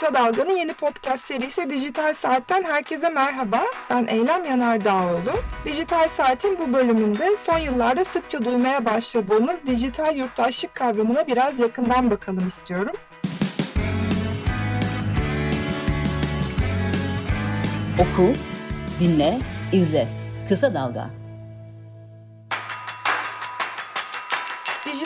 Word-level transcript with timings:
Kısa 0.00 0.14
Dalga'nın 0.14 0.56
yeni 0.56 0.72
podcast 0.72 1.24
serisi 1.24 1.70
Dijital 1.70 2.14
Saat'ten 2.14 2.64
herkese 2.64 3.08
merhaba. 3.08 3.60
Ben 3.90 4.06
Eylem 4.06 4.44
Yanardağoğlu. 4.44 5.32
Dijital 5.64 6.08
Saat'in 6.08 6.58
bu 6.58 6.72
bölümünde 6.72 7.36
son 7.36 7.58
yıllarda 7.58 8.04
sıkça 8.04 8.44
duymaya 8.44 8.84
başladığımız 8.84 9.66
dijital 9.66 10.16
yurttaşlık 10.16 10.74
kavramına 10.74 11.26
biraz 11.26 11.58
yakından 11.58 12.10
bakalım 12.10 12.48
istiyorum. 12.48 12.92
Oku, 17.98 18.32
dinle, 19.00 19.38
izle. 19.72 20.08
Kısa 20.48 20.74
Dalga. 20.74 21.19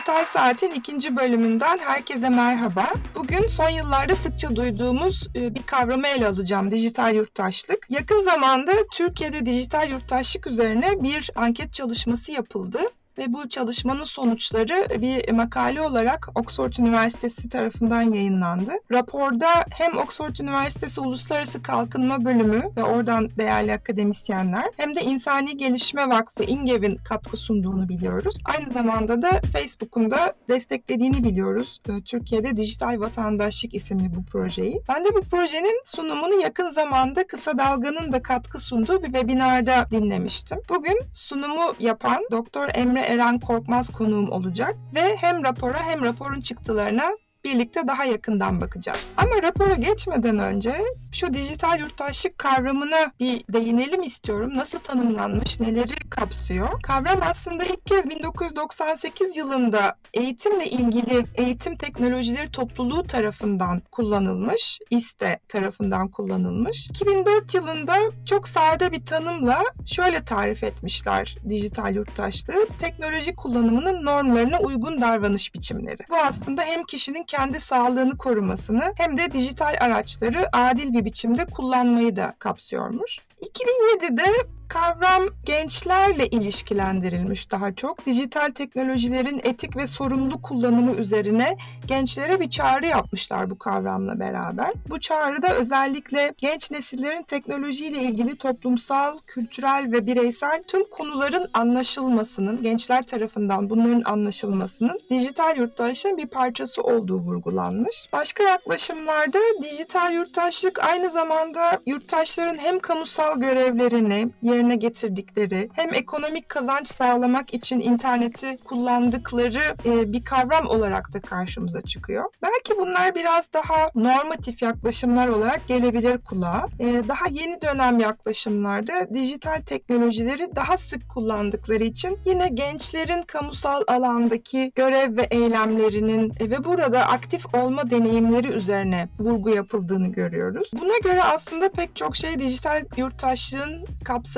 Dijital 0.04 0.24
Saat'in 0.24 0.70
ikinci 0.70 1.16
bölümünden 1.16 1.78
herkese 1.78 2.28
merhaba. 2.28 2.86
Bugün 3.14 3.40
son 3.40 3.68
yıllarda 3.68 4.14
sıkça 4.14 4.56
duyduğumuz 4.56 5.28
e, 5.34 5.54
bir 5.54 5.62
kavramı 5.62 6.06
ele 6.06 6.26
alacağım, 6.26 6.70
dijital 6.70 7.14
yurttaşlık. 7.14 7.86
Yakın 7.90 8.22
zamanda 8.22 8.72
Türkiye'de 8.92 9.46
dijital 9.46 9.90
yurttaşlık 9.90 10.46
üzerine 10.46 11.02
bir 11.02 11.30
anket 11.34 11.72
çalışması 11.72 12.32
yapıldı 12.32 12.80
ve 13.18 13.32
bu 13.32 13.48
çalışmanın 13.48 14.04
sonuçları 14.04 14.86
bir 15.02 15.32
makale 15.32 15.82
olarak 15.82 16.28
Oxford 16.34 16.72
Üniversitesi 16.78 17.48
tarafından 17.48 18.02
yayınlandı. 18.02 18.72
Raporda 18.92 19.48
hem 19.70 19.98
Oxford 19.98 20.36
Üniversitesi 20.40 21.00
Uluslararası 21.00 21.62
Kalkınma 21.62 22.24
Bölümü 22.24 22.62
ve 22.76 22.84
oradan 22.84 23.28
değerli 23.38 23.72
akademisyenler 23.72 24.64
hem 24.76 24.96
de 24.96 25.02
İnsani 25.02 25.56
Gelişme 25.56 26.08
Vakfı 26.08 26.44
İngev'in 26.44 26.96
katkı 26.96 27.36
sunduğunu 27.36 27.88
biliyoruz. 27.88 28.36
Aynı 28.44 28.70
zamanda 28.70 29.22
da 29.22 29.40
Facebook'un 29.52 30.10
da 30.10 30.32
desteklediğini 30.48 31.24
biliyoruz. 31.24 31.80
Ee, 31.88 32.00
Türkiye'de 32.00 32.56
Dijital 32.56 33.00
Vatandaşlık 33.00 33.74
isimli 33.74 34.14
bu 34.14 34.24
projeyi. 34.24 34.82
Ben 34.88 35.04
de 35.04 35.14
bu 35.14 35.20
projenin 35.20 35.80
sunumunu 35.84 36.40
yakın 36.40 36.70
zamanda 36.70 37.26
Kısa 37.26 37.58
Dalga'nın 37.58 38.12
da 38.12 38.22
katkı 38.22 38.60
sunduğu 38.60 39.02
bir 39.02 39.12
webinarda 39.12 39.86
dinlemiştim. 39.90 40.58
Bugün 40.68 40.98
sunumu 41.12 41.74
yapan 41.80 42.26
Doktor 42.30 42.68
Emre 42.74 43.03
Eren 43.04 43.38
Korkmaz 43.38 43.92
konuğum 43.92 44.30
olacak. 44.30 44.76
Ve 44.94 45.16
hem 45.16 45.44
rapora 45.44 45.82
hem 45.82 46.04
raporun 46.04 46.40
çıktılarına 46.40 47.10
birlikte 47.44 47.86
daha 47.86 48.04
yakından 48.04 48.60
bakacağız. 48.60 49.06
Ama 49.16 49.42
rapora 49.42 49.74
geçmeden 49.74 50.38
önce 50.38 50.84
şu 51.12 51.34
dijital 51.34 51.80
yurttaşlık 51.80 52.38
kavramına 52.38 53.12
bir 53.20 53.44
değinelim 53.52 54.02
istiyorum. 54.02 54.56
Nasıl 54.56 54.78
tanımlanmış, 54.78 55.60
neleri 55.60 55.94
kapsıyor? 56.10 56.82
Kavram 56.82 57.18
aslında 57.22 57.64
ilk 57.64 57.86
kez 57.86 58.10
1998 58.10 59.36
yılında 59.36 59.96
eğitimle 60.14 60.66
ilgili 60.66 61.24
eğitim 61.34 61.76
teknolojileri 61.76 62.50
topluluğu 62.50 63.02
tarafından 63.02 63.80
kullanılmış, 63.92 64.80
İSTE 64.90 65.38
tarafından 65.48 66.08
kullanılmış. 66.08 66.86
2004 66.90 67.54
yılında 67.54 67.96
çok 68.26 68.48
sade 68.48 68.92
bir 68.92 69.06
tanımla 69.06 69.62
şöyle 69.86 70.24
tarif 70.24 70.64
etmişler 70.64 71.36
dijital 71.48 71.94
yurttaşlığı. 71.94 72.66
Teknoloji 72.80 73.34
kullanımının 73.34 74.04
normlarına 74.04 74.58
uygun 74.58 75.00
davranış 75.00 75.54
biçimleri. 75.54 75.98
Bu 76.10 76.16
aslında 76.16 76.62
hem 76.62 76.84
kişinin 76.84 77.24
kendi 77.36 77.60
sağlığını 77.60 78.16
korumasını 78.16 78.92
hem 78.96 79.16
de 79.16 79.32
dijital 79.32 79.74
araçları 79.80 80.48
adil 80.52 80.92
bir 80.92 81.04
biçimde 81.04 81.44
kullanmayı 81.46 82.16
da 82.16 82.34
kapsıyormuş. 82.38 83.18
2007'de 83.42 84.24
kavram 84.68 85.24
gençlerle 85.44 86.26
ilişkilendirilmiş 86.26 87.50
daha 87.50 87.74
çok. 87.74 88.06
Dijital 88.06 88.50
teknolojilerin 88.50 89.40
etik 89.44 89.76
ve 89.76 89.86
sorumlu 89.86 90.42
kullanımı 90.42 90.92
üzerine 90.92 91.56
gençlere 91.86 92.40
bir 92.40 92.50
çağrı 92.50 92.86
yapmışlar 92.86 93.50
bu 93.50 93.58
kavramla 93.58 94.20
beraber. 94.20 94.72
Bu 94.88 95.00
çağrıda 95.00 95.54
özellikle 95.54 96.34
genç 96.38 96.70
nesillerin 96.70 97.22
teknolojiyle 97.22 98.02
ilgili 98.02 98.36
toplumsal, 98.36 99.18
kültürel 99.26 99.92
ve 99.92 100.06
bireysel 100.06 100.62
tüm 100.68 100.84
konuların 100.90 101.50
anlaşılmasının, 101.54 102.62
gençler 102.62 103.02
tarafından 103.02 103.70
bunların 103.70 104.02
anlaşılmasının 104.04 105.00
dijital 105.10 105.56
yurttaşlığın 105.56 106.16
bir 106.16 106.26
parçası 106.26 106.82
olduğu 106.82 107.18
vurgulanmış. 107.18 108.08
Başka 108.12 108.44
yaklaşımlarda 108.44 109.38
dijital 109.62 110.12
yurttaşlık 110.12 110.84
aynı 110.84 111.10
zamanda 111.10 111.80
yurttaşların 111.86 112.58
hem 112.58 112.78
kamusal 112.78 113.40
görevlerini 113.40 114.28
yerine 114.54 114.76
getirdikleri 114.76 115.70
hem 115.72 115.94
ekonomik 115.94 116.48
kazanç 116.48 116.88
sağlamak 116.88 117.54
için 117.54 117.80
interneti 117.80 118.56
kullandıkları 118.64 119.74
e, 119.84 120.12
bir 120.12 120.24
kavram 120.24 120.66
olarak 120.66 121.12
da 121.12 121.20
karşımıza 121.20 121.82
çıkıyor. 121.82 122.24
Belki 122.42 122.78
bunlar 122.78 123.14
biraz 123.14 123.52
daha 123.52 123.90
normatif 123.94 124.62
yaklaşımlar 124.62 125.28
olarak 125.28 125.68
gelebilir 125.68 126.18
kulağa. 126.18 126.64
E, 126.78 126.84
daha 127.08 127.26
yeni 127.30 127.62
dönem 127.62 127.98
yaklaşımlarda 127.98 129.14
dijital 129.14 129.60
teknolojileri 129.60 130.56
daha 130.56 130.76
sık 130.76 131.08
kullandıkları 131.08 131.84
için 131.84 132.18
yine 132.26 132.48
gençlerin 132.48 133.22
kamusal 133.22 133.82
alandaki 133.86 134.72
görev 134.74 135.16
ve 135.16 135.26
eylemlerinin 135.30 136.32
e, 136.40 136.50
ve 136.50 136.64
burada 136.64 137.00
aktif 137.00 137.54
olma 137.54 137.90
deneyimleri 137.90 138.48
üzerine 138.48 139.08
vurgu 139.18 139.50
yapıldığını 139.50 140.08
görüyoruz. 140.08 140.70
Buna 140.80 140.98
göre 141.02 141.22
aslında 141.22 141.68
pek 141.68 141.96
çok 141.96 142.16
şey 142.16 142.38
dijital 142.38 142.82
yurttaşlığın 142.96 143.84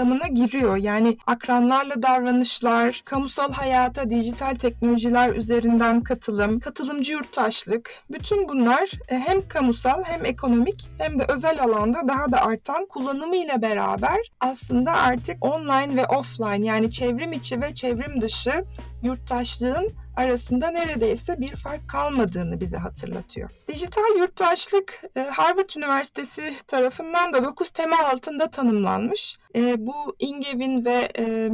kapsamına 0.06 0.28
giriyor. 0.28 0.76
Yani 0.76 1.18
akranlarla 1.26 2.02
davranışlar, 2.02 3.02
kamusal 3.04 3.52
hayata 3.52 4.10
dijital 4.10 4.54
teknolojiler 4.54 5.34
üzerinden 5.34 6.00
katılım, 6.02 6.60
katılımcı 6.60 7.12
yurttaşlık, 7.12 7.90
bütün 8.10 8.48
bunlar 8.48 8.90
e, 9.08 9.18
hem 9.18 9.48
kamusal 9.48 10.04
hem 10.04 10.24
ekonomik 10.24 10.88
hem 10.98 11.18
de 11.18 11.24
özel 11.28 11.62
alanda 11.62 12.08
daha 12.08 12.32
da 12.32 12.46
artan 12.46 12.86
kullanımıyla 12.86 13.62
beraber 13.62 14.18
aslında 14.40 14.92
artık 14.92 15.44
online 15.44 15.96
ve 15.96 16.06
offline 16.06 16.66
yani 16.66 16.90
çevrim 16.90 17.32
içi 17.32 17.60
ve 17.60 17.74
çevrim 17.74 18.20
dışı 18.20 18.64
yurttaşlığın 19.06 19.88
arasında 20.16 20.70
neredeyse 20.70 21.40
bir 21.40 21.56
fark 21.56 21.88
kalmadığını 21.88 22.60
bize 22.60 22.76
hatırlatıyor. 22.76 23.50
Dijital 23.68 24.18
yurttaşlık 24.18 25.02
e, 25.16 25.20
Harvard 25.20 25.70
Üniversitesi 25.76 26.54
tarafından 26.66 27.32
da 27.32 27.44
9 27.44 27.70
tema 27.70 27.96
altında 28.04 28.50
tanımlanmış. 28.50 29.36
E, 29.54 29.86
bu 29.86 30.16
İngev'in 30.18 30.84
ve 30.84 31.08
e, 31.18 31.50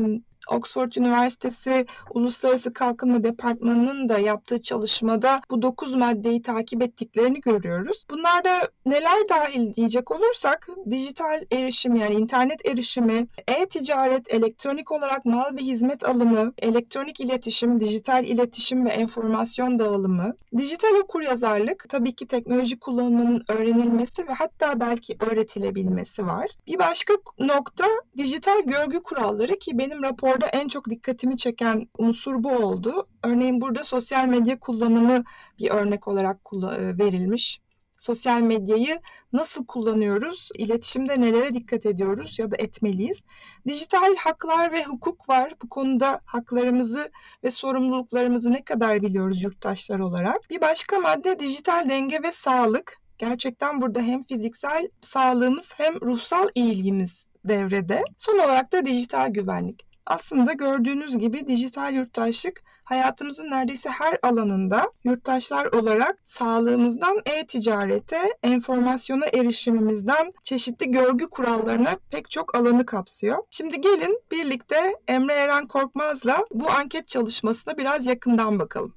Oxford 0.49 0.93
Üniversitesi 0.93 1.87
Uluslararası 2.11 2.73
Kalkınma 2.73 3.25
Departmanı'nın 3.25 4.09
da 4.09 4.19
yaptığı 4.19 4.63
çalışmada 4.63 5.41
bu 5.51 5.63
9 5.63 5.95
maddeyi 5.95 6.43
takip 6.43 6.83
ettiklerini 6.83 7.41
görüyoruz. 7.41 8.07
Bunlarda 8.11 8.69
neler 8.87 9.29
dahil 9.29 9.75
diyecek 9.75 10.11
olursak 10.11 10.69
dijital 10.91 11.45
erişim 11.53 11.97
yani 11.97 12.15
internet 12.15 12.67
erişimi, 12.67 13.27
e-ticaret, 13.49 14.35
elektronik 14.35 14.93
olarak 14.93 15.25
mal 15.25 15.57
ve 15.57 15.61
hizmet 15.61 16.05
alımı, 16.05 16.53
elektronik 16.59 17.21
iletişim, 17.21 17.81
dijital 17.81 18.25
iletişim 18.25 18.87
ve 18.87 18.91
enformasyon 18.91 19.79
dağılımı, 19.79 20.37
dijital 20.59 20.95
okuryazarlık, 21.05 21.87
tabii 21.89 22.13
ki 22.13 22.27
teknoloji 22.27 22.79
kullanımının 22.79 23.45
öğrenilmesi 23.49 24.29
ve 24.29 24.33
hatta 24.33 24.81
belki 24.81 25.17
öğretilebilmesi 25.21 26.27
var. 26.27 26.51
Bir 26.67 26.79
başka 26.79 27.15
nokta 27.39 27.87
dijital 28.17 28.63
görgü 28.65 29.03
kuralları 29.03 29.59
ki 29.59 29.79
benim 29.79 30.03
rapor 30.03 30.33
Orada 30.43 30.59
en 30.59 30.69
çok 30.69 30.91
dikkatimi 30.91 31.37
çeken 31.37 31.89
unsur 31.99 32.43
bu 32.45 32.51
oldu. 32.51 33.07
Örneğin 33.23 33.61
burada 33.61 33.85
sosyal 33.85 34.27
medya 34.27 34.59
kullanımı 34.59 35.25
bir 35.59 35.71
örnek 35.71 36.09
olarak 36.09 36.39
e, 36.53 36.99
verilmiş. 36.99 37.61
Sosyal 37.99 38.41
medyayı 38.41 39.01
nasıl 39.33 39.67
kullanıyoruz? 39.67 40.49
İletişimde 40.59 41.21
nelere 41.21 41.55
dikkat 41.55 41.87
ediyoruz 41.87 42.39
ya 42.39 42.51
da 42.51 42.57
etmeliyiz? 42.57 43.21
Dijital 43.67 44.17
haklar 44.17 44.73
ve 44.73 44.85
hukuk 44.85 45.29
var. 45.29 45.55
Bu 45.63 45.69
konuda 45.69 46.21
haklarımızı 46.25 47.11
ve 47.45 47.51
sorumluluklarımızı 47.51 48.53
ne 48.53 48.65
kadar 48.65 49.03
biliyoruz 49.03 49.43
yurttaşlar 49.43 49.99
olarak? 49.99 50.51
Bir 50.51 50.61
başka 50.61 50.99
madde 50.99 51.39
dijital 51.39 51.89
denge 51.89 52.23
ve 52.23 52.33
sağlık. 52.33 52.99
Gerçekten 53.19 53.81
burada 53.81 54.01
hem 54.01 54.23
fiziksel 54.23 54.89
sağlığımız 55.01 55.73
hem 55.77 56.01
ruhsal 56.01 56.49
iyiliğimiz 56.55 57.25
devrede. 57.45 58.05
Son 58.19 58.39
olarak 58.39 58.73
da 58.73 58.87
dijital 58.87 59.31
güvenlik. 59.31 59.92
Aslında 60.07 60.53
gördüğünüz 60.53 61.19
gibi 61.19 61.47
dijital 61.47 61.95
yurttaşlık 61.95 62.63
hayatımızın 62.85 63.51
neredeyse 63.51 63.89
her 63.89 64.19
alanında 64.23 64.93
yurttaşlar 65.05 65.67
olarak 65.67 66.19
sağlığımızdan 66.25 67.21
e-ticarete, 67.27 68.21
enformasyona 68.43 69.27
erişimimizden 69.27 70.33
çeşitli 70.45 70.91
görgü 70.91 71.31
kurallarına 71.31 71.97
pek 72.11 72.31
çok 72.31 72.55
alanı 72.55 72.87
kapsıyor. 72.87 73.39
Şimdi 73.51 73.81
gelin 73.81 74.21
birlikte 74.31 74.97
Emre 75.09 75.35
Eren 75.35 75.67
Korkmaz'la 75.69 76.45
bu 76.53 76.71
anket 76.71 77.09
çalışmasına 77.09 77.79
biraz 77.79 78.07
yakından 78.07 78.59
bakalım. 78.59 78.95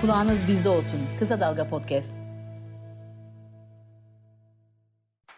Kulağınız 0.00 0.48
bizde 0.48 0.68
olsun. 0.68 1.00
Kısa 1.18 1.40
Dalga 1.40 1.68
Podcast. 1.68 2.31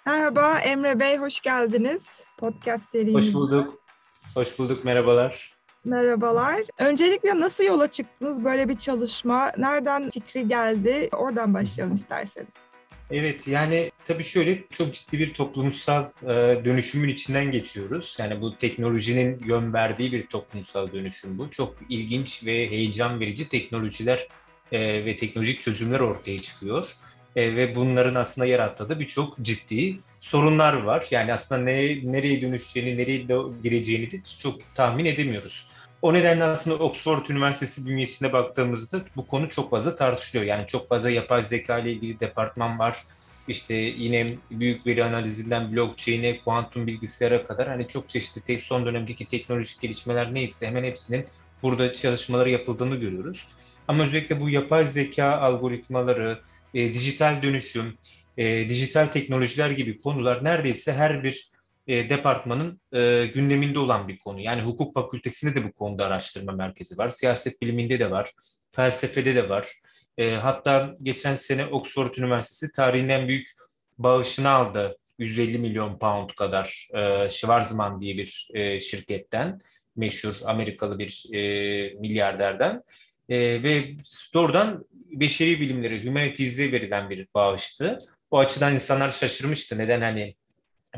Merhaba 0.07 0.59
Emre 0.59 1.01
Bey, 1.01 1.17
hoş 1.17 1.41
geldiniz 1.41 2.27
podcast 2.39 2.89
serimize. 2.89 3.19
Hoş 3.19 3.35
bulduk. 3.35 3.79
Hoş 4.35 4.59
bulduk, 4.59 4.85
merhabalar. 4.85 5.53
Merhabalar. 5.85 6.63
Öncelikle 6.79 7.41
nasıl 7.41 7.65
yola 7.65 7.91
çıktınız 7.91 8.45
böyle 8.45 8.69
bir 8.69 8.79
çalışma? 8.79 9.53
Nereden 9.59 10.11
fikri 10.11 10.49
geldi? 10.49 11.09
Oradan 11.13 11.55
başlayalım 11.55 11.95
isterseniz. 11.95 12.55
Evet 13.11 13.47
yani 13.47 13.91
tabii 14.07 14.25
şöyle 14.25 14.65
çok 14.71 14.95
ciddi 14.95 15.19
bir 15.19 15.35
toplumsal 15.35 16.07
e, 16.23 16.65
dönüşümün 16.65 17.09
içinden 17.09 17.51
geçiyoruz. 17.51 18.17
Yani 18.21 18.41
bu 18.41 18.57
teknolojinin 18.57 19.41
yön 19.47 19.73
verdiği 19.73 20.13
bir 20.13 20.27
toplumsal 20.27 20.93
dönüşüm 20.93 21.39
bu. 21.39 21.51
Çok 21.51 21.75
ilginç 21.89 22.47
ve 22.47 22.71
heyecan 22.71 23.21
verici 23.21 23.49
teknolojiler 23.49 24.29
e, 24.73 25.07
ve 25.07 25.17
teknolojik 25.17 25.63
çözümler 25.63 26.01
ortaya 26.01 26.39
çıkıyor. 26.39 26.87
E, 27.37 27.57
ve 27.57 27.75
bunların 27.75 28.15
aslında 28.15 28.47
yarattığı 28.47 28.89
da 28.89 29.01
birçok 29.01 29.39
ciddi 29.43 29.99
sorunlar 30.21 30.83
var. 30.83 31.07
Yani 31.11 31.33
aslında 31.33 31.61
ne, 31.61 32.13
nereye 32.13 32.43
dönüşeceğini, 32.43 32.99
nereye 32.99 33.27
gireceğini 33.63 34.11
de 34.11 34.17
çok 34.43 34.75
tahmin 34.75 35.05
edemiyoruz. 35.05 35.69
O 36.03 36.15
nedenle 36.15 36.45
aslında 36.45 36.77
Oxford 36.77 37.29
Üniversitesi 37.29 37.87
bünyesine 37.87 38.33
baktığımızda 38.33 39.01
bu 39.17 39.27
konu 39.27 39.49
çok 39.49 39.71
fazla 39.71 39.97
tartışılıyor. 39.97 40.47
Yani 40.47 40.67
çok 40.67 40.89
fazla 40.89 41.11
yapay 41.11 41.45
zeka 41.45 41.79
ile 41.79 41.93
ilgili 41.93 42.21
departman 42.21 42.79
var. 42.79 42.99
İşte 43.49 43.75
yine 43.75 44.37
büyük 44.51 44.87
veri 44.87 45.05
analizinden 45.05 45.73
blockchain'e, 45.73 46.41
kuantum 46.41 46.87
bilgisayara 46.87 47.45
kadar 47.45 47.69
hani 47.69 47.89
çok 47.89 48.11
çeşitli 48.11 48.61
son 48.61 48.87
dönemdeki 48.87 49.27
teknolojik 49.27 49.81
gelişmeler 49.81 50.35
neyse 50.35 50.67
hemen 50.67 50.85
hepsinin 50.85 51.27
burada 51.63 51.93
çalışmaları 51.93 52.51
yapıldığını 52.51 52.97
görüyoruz. 52.97 53.49
Ama 53.89 54.05
özellikle 54.05 54.41
bu 54.41 54.51
yapay 54.51 54.85
zeka 54.85 55.37
algoritmaları, 55.37 56.39
e, 56.75 56.95
dijital 56.95 57.43
dönüşüm, 57.43 57.99
e, 58.37 58.71
dijital 58.71 59.07
teknolojiler 59.07 59.71
gibi 59.71 60.01
konular 60.01 60.45
neredeyse 60.45 60.93
her 60.93 61.25
bir 61.25 61.51
e, 61.87 62.11
departmanın 62.11 62.81
e, 62.93 63.27
gündeminde 63.35 63.79
olan 63.79 64.09
bir 64.09 64.19
konu. 64.19 64.41
Yani 64.41 64.63
hukuk 64.63 64.95
fakültesinde 64.95 65.55
de 65.55 65.65
bu 65.65 65.73
konuda 65.73 66.07
araştırma 66.07 66.53
merkezi 66.53 66.99
var. 66.99 67.09
Siyaset 67.09 67.63
biliminde 67.63 67.99
de 67.99 68.11
var. 68.11 68.31
Felsefede 68.73 69.35
de 69.35 69.49
var. 69.49 69.69
E, 70.19 70.31
hatta 70.31 70.95
geçen 71.03 71.35
sene 71.35 71.67
Oxford 71.67 72.15
Üniversitesi 72.15 72.73
tarihin 72.73 73.09
en 73.09 73.29
büyük 73.29 73.49
bağışını 73.99 74.49
aldı. 74.49 74.97
150 75.19 75.59
milyon 75.59 75.99
pound 75.99 76.31
kadar 76.31 76.89
e, 76.95 77.31
Schwarzman 77.31 78.01
diye 78.01 78.17
bir 78.17 78.49
e, 78.55 78.81
şirketten, 78.81 79.59
meşhur 79.97 80.35
Amerikalı 80.45 80.99
bir 80.99 81.25
e, 81.33 81.41
milyarderden. 81.95 82.83
E, 83.29 83.63
ve 83.63 83.83
doğrudan 84.35 84.85
beşeri 84.93 85.61
bilimleri, 85.61 86.07
humanities'e 86.07 86.73
verilen 86.73 87.11
bir 87.11 87.27
bağıştı. 87.35 87.99
O 88.31 88.39
açıdan 88.39 88.75
insanlar 88.75 89.11
şaşırmıştı. 89.11 89.79
Neden 89.79 90.01
hani 90.01 90.35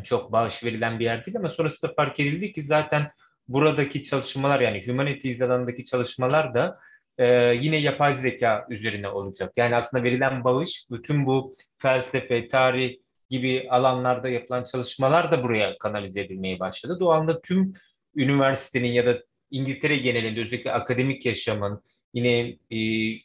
çok 0.03 0.33
bağış 0.33 0.65
verilen 0.65 0.99
bir 0.99 1.05
yer 1.05 1.25
değil 1.27 1.37
ama 1.37 1.49
sonrasında 1.49 1.93
fark 1.97 2.21
edildi 2.21 2.53
ki 2.53 2.63
zaten 2.63 3.11
buradaki 3.49 4.05
çalışmalar 4.05 4.61
yani 4.61 4.87
humanities 4.87 5.43
alanındaki 5.43 5.85
çalışmalar 5.85 6.55
da 6.55 6.79
e, 7.19 7.27
yine 7.63 7.77
yapay 7.77 8.15
zeka 8.15 8.67
üzerine 8.71 9.09
olacak. 9.09 9.53
Yani 9.57 9.77
aslında 9.77 10.05
verilen 10.05 10.45
bağış 10.45 10.87
bütün 10.91 11.27
bu 11.27 11.55
felsefe, 11.79 12.49
tarih 12.49 12.97
gibi 13.31 13.69
alanlarda 13.71 14.29
yapılan 14.29 14.65
çalışmalar 14.65 15.33
da 15.33 15.43
buraya 15.43 15.79
kanalize 15.79 16.21
edilmeye 16.21 16.61
başladı. 16.61 17.01
Doğalında 17.01 17.41
tüm 17.41 17.73
üniversitenin 18.17 18.93
ya 18.93 19.07
da 19.07 19.23
İngiltere 19.51 19.97
genelinde 19.97 20.41
özellikle 20.41 20.73
akademik 20.73 21.27
yaşamın, 21.27 21.83
Yine 22.17 22.57
e, 22.71 22.79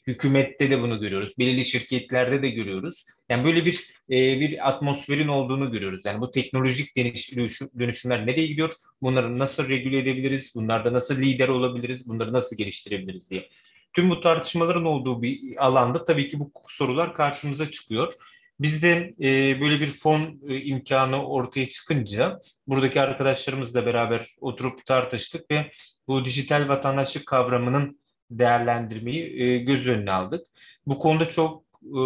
hükümette 0.07 0.69
de 0.71 0.81
bunu 0.81 0.99
görüyoruz. 0.99 1.33
Belirli 1.39 1.65
şirketlerde 1.65 2.41
de 2.41 2.49
görüyoruz. 2.49 3.05
Yani 3.29 3.45
böyle 3.45 3.65
bir 3.65 3.93
e, 4.09 4.39
bir 4.39 4.67
atmosferin 4.69 5.27
olduğunu 5.27 5.71
görüyoruz. 5.71 6.05
Yani 6.05 6.21
bu 6.21 6.31
teknolojik 6.31 6.97
dönüşüm, 6.97 7.69
dönüşümler 7.79 8.27
nereye 8.27 8.47
gidiyor? 8.47 8.73
Bunları 9.01 9.39
nasıl 9.39 9.69
regüle 9.69 9.99
edebiliriz? 9.99 10.53
Bunlarda 10.55 10.93
nasıl 10.93 11.17
lider 11.17 11.47
olabiliriz? 11.47 12.09
Bunları 12.09 12.33
nasıl 12.33 12.57
geliştirebiliriz 12.57 13.31
diye. 13.31 13.49
Tüm 13.93 14.09
bu 14.09 14.21
tartışmaların 14.21 14.85
olduğu 14.85 15.21
bir 15.21 15.65
alanda 15.65 16.05
tabii 16.05 16.27
ki 16.27 16.39
bu 16.39 16.51
sorular 16.67 17.15
karşımıza 17.15 17.71
çıkıyor. 17.71 18.13
Biz 18.59 18.83
de 18.83 19.13
e, 19.19 19.61
böyle 19.61 19.79
bir 19.79 19.88
fon 19.88 20.41
e, 20.47 20.61
imkanı 20.61 21.27
ortaya 21.27 21.69
çıkınca 21.69 22.39
buradaki 22.67 23.01
arkadaşlarımızla 23.01 23.85
beraber 23.85 24.27
oturup 24.41 24.85
tartıştık 24.85 25.51
ve 25.51 25.71
bu 26.07 26.25
dijital 26.25 26.69
vatandaşlık 26.69 27.25
kavramının 27.25 28.00
değerlendirmeyi 28.39 29.41
e, 29.41 29.57
göz 29.57 29.87
önüne 29.87 30.11
aldık. 30.11 30.45
Bu 30.85 30.99
konuda 30.99 31.25
çok 31.25 31.63
e, 31.83 32.01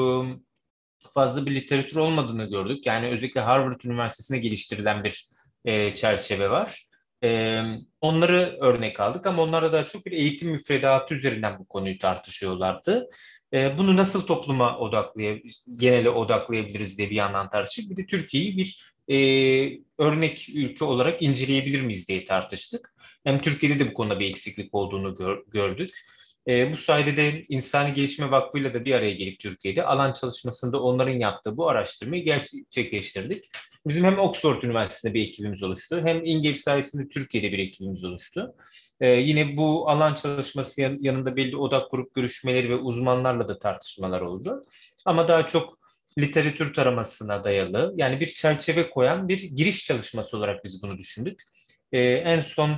fazla 1.12 1.46
bir 1.46 1.56
literatür 1.56 1.96
olmadığını 1.96 2.46
gördük. 2.46 2.86
Yani 2.86 3.08
özellikle 3.08 3.42
Harvard 3.42 3.82
Üniversitesi'nde 3.82 4.40
geliştirilen 4.40 5.04
bir 5.04 5.30
e, 5.66 5.96
çerçeve 5.96 6.50
var. 6.50 6.86
E, 7.24 7.60
onları 8.02 8.58
örnek 8.60 9.00
aldık 9.00 9.28
ama 9.28 9.44
onlara 9.44 9.74
daha 9.74 9.86
çok 9.86 10.06
bir 10.06 10.12
eğitim 10.12 10.52
müfredatı 10.52 11.14
üzerinden 11.14 11.60
bu 11.60 11.66
konuyu 11.66 12.00
tartışıyorlardı. 12.00 13.10
Bunu 13.78 13.96
nasıl 13.96 14.28
topluma 14.28 14.78
odaklay 14.80 15.44
genele 15.80 16.10
odaklayabiliriz 16.10 16.98
diye 16.98 17.10
bir 17.10 17.16
yandan 17.16 17.50
tartıştık. 17.50 17.90
Bir 17.90 17.98
de 17.98 18.06
Türkiye'yi 18.06 18.58
bir 18.58 18.96
e, 19.08 19.18
örnek 19.98 20.50
ülke 20.56 20.86
olarak 20.86 21.22
inceleyebilir 21.22 21.82
miyiz 21.82 22.08
diye 22.08 22.26
tartıştık. 22.26 22.94
Hem 23.24 23.42
Türkiye'de 23.42 23.80
de 23.80 23.90
bu 23.90 23.94
konuda 23.94 24.20
bir 24.20 24.30
eksiklik 24.30 24.74
olduğunu 24.76 25.16
gör, 25.16 25.44
gördük. 25.48 25.92
E, 26.48 26.72
bu 26.72 26.76
sayede 26.76 27.18
de 27.18 27.44
İnsani 27.50 27.94
Gelişme 27.94 28.32
Vakfı 28.32 28.60
ile 28.60 28.74
de 28.74 28.86
bir 28.86 28.92
araya 28.92 29.12
gelip 29.12 29.40
Türkiye'de 29.40 29.86
alan 29.86 30.14
çalışmasında 30.14 30.82
onların 30.82 31.20
yaptığı 31.20 31.58
bu 31.58 31.70
araştırmayı 31.70 32.24
gerçekleştirdik. 32.24 33.46
Bizim 33.88 34.04
hem 34.04 34.20
Oxford 34.20 34.64
Üniversitesi'nde 34.64 35.14
bir 35.14 35.28
ekibimiz 35.28 35.64
oluştu, 35.64 36.02
hem 36.06 36.26
İngiliz 36.26 36.62
sayesinde 36.62 37.10
Türkiye'de 37.10 37.52
bir 37.52 37.60
ekibimiz 37.60 38.04
oluştu. 38.04 38.56
Ee, 39.02 39.10
yine 39.10 39.58
bu 39.58 39.90
alan 39.90 40.14
çalışması 40.14 40.82
yanında 40.82 41.36
belli 41.36 41.58
odak 41.58 41.92
grup 41.92 42.14
görüşmeleri 42.14 42.70
ve 42.70 42.76
uzmanlarla 42.76 43.48
da 43.48 43.60
tartışmalar 43.60 44.22
oldu. 44.22 44.62
Ama 45.06 45.28
daha 45.28 45.48
çok 45.48 45.80
literatür 46.20 46.74
taramasına 46.74 47.44
dayalı, 47.44 47.94
yani 47.98 48.20
bir 48.20 48.28
çerçeve 48.28 48.90
koyan 48.90 49.28
bir 49.28 49.42
giriş 49.42 49.86
çalışması 49.86 50.38
olarak 50.38 50.64
biz 50.64 50.84
bunu 50.84 50.98
düşündük. 50.98 51.42
Ee, 51.92 52.00
en 52.02 52.40
son 52.40 52.70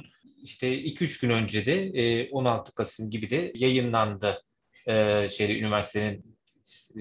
işte 0.43 0.81
2-3 0.81 1.21
gün 1.21 1.29
önce 1.29 1.65
de 1.65 1.73
e, 1.73 2.29
16 2.29 2.75
Kasım 2.75 3.09
gibi 3.09 3.29
de 3.29 3.51
yayınlandı 3.55 4.41
e, 4.87 5.27
üniversitenin 5.59 6.37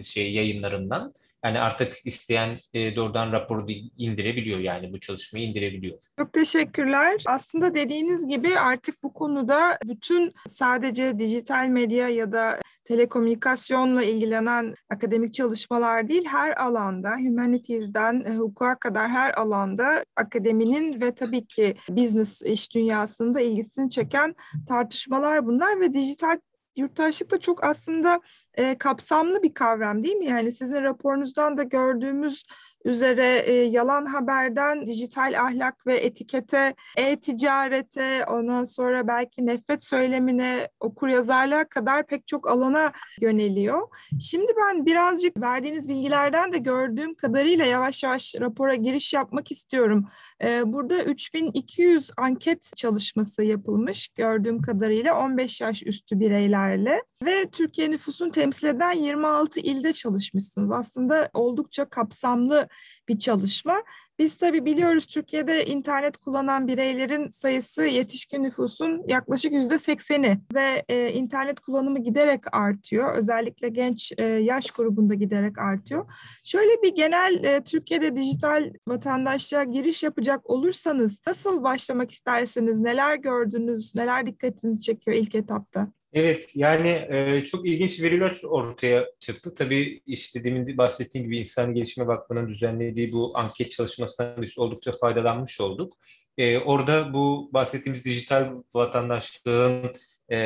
şey 0.03 0.33
yayınlarından. 0.33 1.15
Yani 1.47 1.61
artık 1.61 1.95
isteyen 2.05 2.57
e, 2.75 2.97
doğrudan 2.97 3.33
raporu 3.33 3.67
indirebiliyor 3.97 4.59
yani 4.59 4.93
bu 4.93 5.01
çalışmayı 5.01 5.45
indirebiliyor. 5.45 5.99
Çok 6.19 6.33
teşekkürler. 6.33 7.23
Aslında 7.27 7.75
dediğiniz 7.75 8.29
gibi 8.29 8.59
artık 8.59 9.03
bu 9.03 9.13
konuda 9.13 9.79
bütün 9.85 10.33
sadece 10.47 11.19
dijital 11.19 11.67
medya 11.67 12.09
ya 12.09 12.33
da 12.33 12.61
telekomünikasyonla 12.85 14.03
ilgilenen 14.03 14.75
akademik 14.91 15.35
çalışmalar 15.35 16.09
değil 16.09 16.25
her 16.27 16.65
alanda 16.65 17.11
humanities'den 17.11 18.25
e, 18.25 18.37
hukuka 18.37 18.79
kadar 18.79 19.09
her 19.09 19.35
alanda 19.35 20.05
akademinin 20.17 21.01
ve 21.01 21.15
tabii 21.15 21.47
ki 21.47 21.75
business 21.91 22.43
iş 22.43 22.75
dünyasında 22.75 23.41
ilgisini 23.41 23.91
çeken 23.91 24.35
tartışmalar 24.69 25.47
bunlar 25.47 25.81
ve 25.81 25.93
dijital 25.93 26.39
yurttaşlık 26.77 27.31
da 27.31 27.41
çok 27.41 27.65
aslında 27.65 28.21
e, 28.55 28.79
kapsamlı 28.79 29.43
bir 29.43 29.55
kavram 29.55 30.05
değil 30.05 30.17
mi? 30.17 30.27
Yani 30.27 30.53
sizin 30.53 30.83
raporunuzdan 30.83 31.57
da 31.57 31.63
gördüğümüz 31.63 32.45
üzere 32.85 33.39
e, 33.39 33.53
yalan 33.53 34.07
haberden 34.07 34.87
dijital 34.87 35.41
ahlak 35.41 35.87
ve 35.87 35.97
etikete, 35.97 36.75
e-ticarete, 36.97 38.25
ondan 38.25 38.65
sonra 38.65 39.09
belki 39.09 39.47
nefret 39.47 39.85
söylemine, 39.85 40.69
okur 40.81 41.09
yazarlığa 41.09 41.69
kadar 41.69 42.07
pek 42.07 42.27
çok 42.27 42.51
alana 42.51 42.93
yöneliyor. 43.21 43.89
Şimdi 44.21 44.53
ben 44.61 44.87
birazcık 44.87 45.41
verdiğiniz 45.41 45.89
bilgilerden 45.89 46.53
de 46.53 46.59
gördüğüm 46.59 47.15
kadarıyla 47.15 47.65
yavaş 47.65 48.03
yavaş 48.03 48.35
rapora 48.41 48.75
giriş 48.75 49.15
yapmak 49.15 49.53
istiyorum. 49.53 50.07
E, 50.45 50.73
burada 50.73 51.03
3200 51.03 52.11
anket 52.17 52.73
çalışması 52.77 53.45
yapılmış 53.45 54.09
gördüğüm 54.09 54.63
kadarıyla 54.63 55.25
15 55.25 55.61
yaş 55.61 55.83
üstü 55.87 56.21
bireylerle 56.21 57.03
ve 57.25 57.49
Türkiye 57.51 57.91
nüfusun 57.91 58.31
temsil 58.31 58.69
eden 58.69 58.93
26 58.93 59.61
ilde 59.61 59.93
çalışmışsınız. 59.93 60.73
Aslında 60.73 61.31
oldukça 61.35 61.85
kapsamlı 61.85 62.69
bir 63.09 63.19
çalışma. 63.19 63.83
Biz 64.19 64.37
tabii 64.37 64.65
biliyoruz 64.65 65.07
Türkiye'de 65.07 65.65
internet 65.65 66.17
kullanan 66.17 66.69
bireylerin 66.69 67.29
sayısı 67.31 67.85
yetişkin 67.85 68.43
nüfusun 68.43 69.03
yaklaşık 69.09 69.53
yüzde 69.53 69.79
sekseni 69.79 70.41
ve 70.55 70.85
e, 70.89 71.13
internet 71.13 71.61
kullanımı 71.61 71.99
giderek 71.99 72.55
artıyor. 72.55 73.15
Özellikle 73.15 73.69
genç 73.69 74.13
e, 74.19 74.25
yaş 74.25 74.71
grubunda 74.71 75.15
giderek 75.15 75.59
artıyor. 75.59 76.13
Şöyle 76.45 76.83
bir 76.83 76.95
genel 76.95 77.45
e, 77.45 77.65
Türkiye'de 77.65 78.17
dijital 78.17 78.73
vatandaşlığa 78.89 79.65
giriş 79.65 80.03
yapacak 80.03 80.51
olursanız 80.51 81.21
nasıl 81.27 81.63
başlamak 81.63 82.11
istersiniz? 82.11 82.81
Neler 82.81 83.17
gördünüz? 83.17 83.95
Neler 83.97 84.27
dikkatinizi 84.27 84.83
çekiyor 84.83 85.17
ilk 85.17 85.35
etapta? 85.35 85.89
Evet 86.17 86.51
yani 86.55 86.89
e, 86.89 87.45
çok 87.47 87.67
ilginç 87.67 88.03
veriler 88.03 88.37
ortaya 88.45 89.07
çıktı. 89.21 89.55
Tabii 89.55 90.01
işte 90.07 90.45
demin 90.45 90.79
bahsettiğim 90.79 91.27
gibi 91.27 91.39
İnsan 91.39 91.75
Gelişme 91.75 92.07
Vakfı'nın 92.07 92.49
düzenlediği 92.49 93.13
bu 93.13 93.39
anket 93.39 93.71
çalışmasından 93.73 94.43
biz 94.43 94.59
oldukça 94.59 94.93
faydalanmış 94.93 95.61
olduk. 95.61 95.95
E, 96.39 96.59
orada 96.59 97.15
bu 97.15 97.51
bahsettiğimiz 97.53 98.05
dijital 98.05 98.53
vatandaşlığın 98.75 99.93
e, 100.33 100.39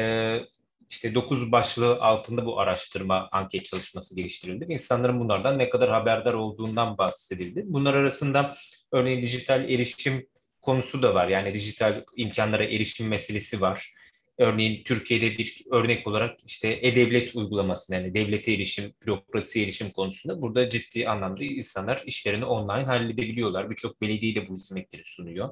işte 0.90 1.14
9 1.14 1.52
başlığı 1.52 2.02
altında 2.02 2.46
bu 2.46 2.60
araştırma 2.60 3.28
anket 3.32 3.64
çalışması 3.64 4.16
geliştirildi. 4.16 4.66
İnsanların 4.68 5.20
bunlardan 5.20 5.58
ne 5.58 5.70
kadar 5.70 5.90
haberdar 5.90 6.34
olduğundan 6.34 6.98
bahsedildi. 6.98 7.62
Bunlar 7.66 7.94
arasında 7.94 8.56
örneğin 8.92 9.22
dijital 9.22 9.70
erişim 9.70 10.26
konusu 10.60 11.02
da 11.02 11.14
var. 11.14 11.28
Yani 11.28 11.54
dijital 11.54 12.04
imkanlara 12.16 12.64
erişim 12.64 13.08
meselesi 13.08 13.60
var. 13.60 13.94
Örneğin 14.40 14.84
Türkiye'de 14.84 15.38
bir 15.38 15.62
örnek 15.70 16.06
olarak 16.06 16.38
işte 16.46 16.78
e-devlet 16.82 17.36
uygulaması 17.36 17.94
yani 17.94 18.14
devlete 18.14 18.52
erişim, 18.52 18.92
bürokrasi 19.06 19.62
erişim 19.62 19.90
konusunda 19.90 20.42
burada 20.42 20.70
ciddi 20.70 21.08
anlamda 21.08 21.44
insanlar 21.44 22.02
işlerini 22.06 22.44
online 22.44 22.86
halledebiliyorlar. 22.86 23.70
Birçok 23.70 24.00
belediye 24.02 24.34
de 24.34 24.48
bu 24.48 24.56
hizmetleri 24.56 25.02
sunuyor. 25.04 25.48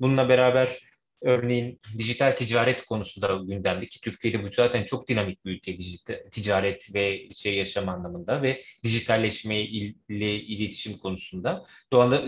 Bununla 0.00 0.28
beraber 0.28 0.78
örneğin 1.22 1.80
dijital 1.98 2.32
ticaret 2.32 2.84
konusu 2.84 3.22
da 3.22 3.40
gündemde 3.48 3.86
ki 3.86 4.00
Türkiye'de 4.00 4.42
bu 4.42 4.46
zaten 4.52 4.84
çok 4.84 5.08
dinamik 5.08 5.44
bir 5.44 5.52
ülke 5.52 5.78
dijital 5.78 6.14
ticaret 6.30 6.94
ve 6.94 7.30
şey 7.30 7.54
yaşam 7.54 7.88
anlamında 7.88 8.42
ve 8.42 8.62
dijitalleşme 8.84 9.60
ile 9.60 10.34
iletişim 10.34 10.98
konusunda. 10.98 11.66
Doğanda 11.92 12.24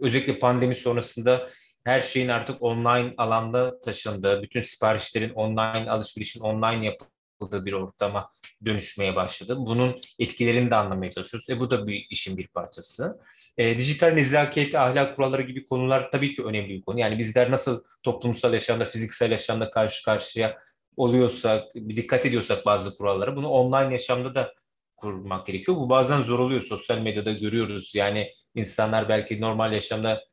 özellikle 0.00 0.38
pandemi 0.38 0.74
sonrasında 0.74 1.50
her 1.84 2.00
şeyin 2.00 2.28
artık 2.28 2.62
online 2.62 3.14
alanda 3.16 3.80
taşındığı, 3.80 4.42
bütün 4.42 4.62
siparişlerin 4.62 5.30
online, 5.30 5.90
alışverişin 5.90 6.40
online 6.40 6.86
yapıldığı 6.86 7.66
bir 7.66 7.72
ortama 7.72 8.30
dönüşmeye 8.64 9.16
başladı. 9.16 9.56
Bunun 9.58 10.00
etkilerini 10.18 10.70
de 10.70 10.74
anlamaya 10.74 11.10
çalışıyoruz. 11.10 11.50
E 11.50 11.60
bu 11.60 11.70
da 11.70 11.86
bir 11.86 12.06
işin 12.10 12.36
bir 12.36 12.48
parçası. 12.48 13.20
E, 13.58 13.78
dijital 13.78 14.08
nezaket, 14.08 14.74
ahlak 14.74 15.16
kuralları 15.16 15.42
gibi 15.42 15.66
konular 15.66 16.10
tabii 16.10 16.32
ki 16.32 16.44
önemli 16.44 16.68
bir 16.68 16.82
konu. 16.82 17.00
Yani 17.00 17.18
bizler 17.18 17.50
nasıl 17.50 17.84
toplumsal 18.02 18.54
yaşamda, 18.54 18.84
fiziksel 18.84 19.30
yaşamda 19.30 19.70
karşı 19.70 20.04
karşıya 20.04 20.58
oluyorsak, 20.96 21.74
bir 21.74 21.96
dikkat 21.96 22.26
ediyorsak 22.26 22.66
bazı 22.66 22.96
kurallara, 22.96 23.36
bunu 23.36 23.48
online 23.48 23.92
yaşamda 23.92 24.34
da 24.34 24.54
kurmak 24.96 25.46
gerekiyor. 25.46 25.76
Bu 25.76 25.90
bazen 25.90 26.22
zor 26.22 26.38
oluyor. 26.38 26.60
Sosyal 26.60 26.98
medyada 26.98 27.32
görüyoruz. 27.32 27.94
Yani 27.94 28.30
insanlar 28.54 29.08
belki 29.08 29.40
normal 29.40 29.72
yaşamda 29.72 30.24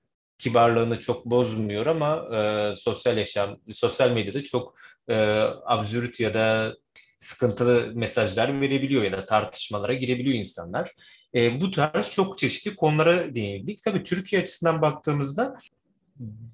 kibarlığını 0.41 0.99
çok 0.99 1.25
bozmuyor 1.25 1.85
ama 1.85 2.37
e, 2.37 2.75
sosyal 2.75 3.17
yaşam, 3.17 3.57
sosyal 3.71 4.11
medyada 4.11 4.43
çok 4.43 4.75
e, 5.07 5.15
absürt 5.65 6.19
ya 6.19 6.33
da 6.33 6.75
sıkıntılı 7.17 7.91
mesajlar 7.95 8.61
verebiliyor 8.61 9.03
ya 9.03 9.11
da 9.11 9.25
tartışmalara 9.25 9.93
girebiliyor 9.93 10.35
insanlar. 10.35 10.91
E, 11.35 11.61
bu 11.61 11.71
tarz 11.71 12.11
çok 12.11 12.37
çeşitli 12.37 12.75
konulara 12.75 13.35
değindik. 13.35 13.83
Tabii 13.83 14.03
Türkiye 14.03 14.41
açısından 14.41 14.81
baktığımızda 14.81 15.57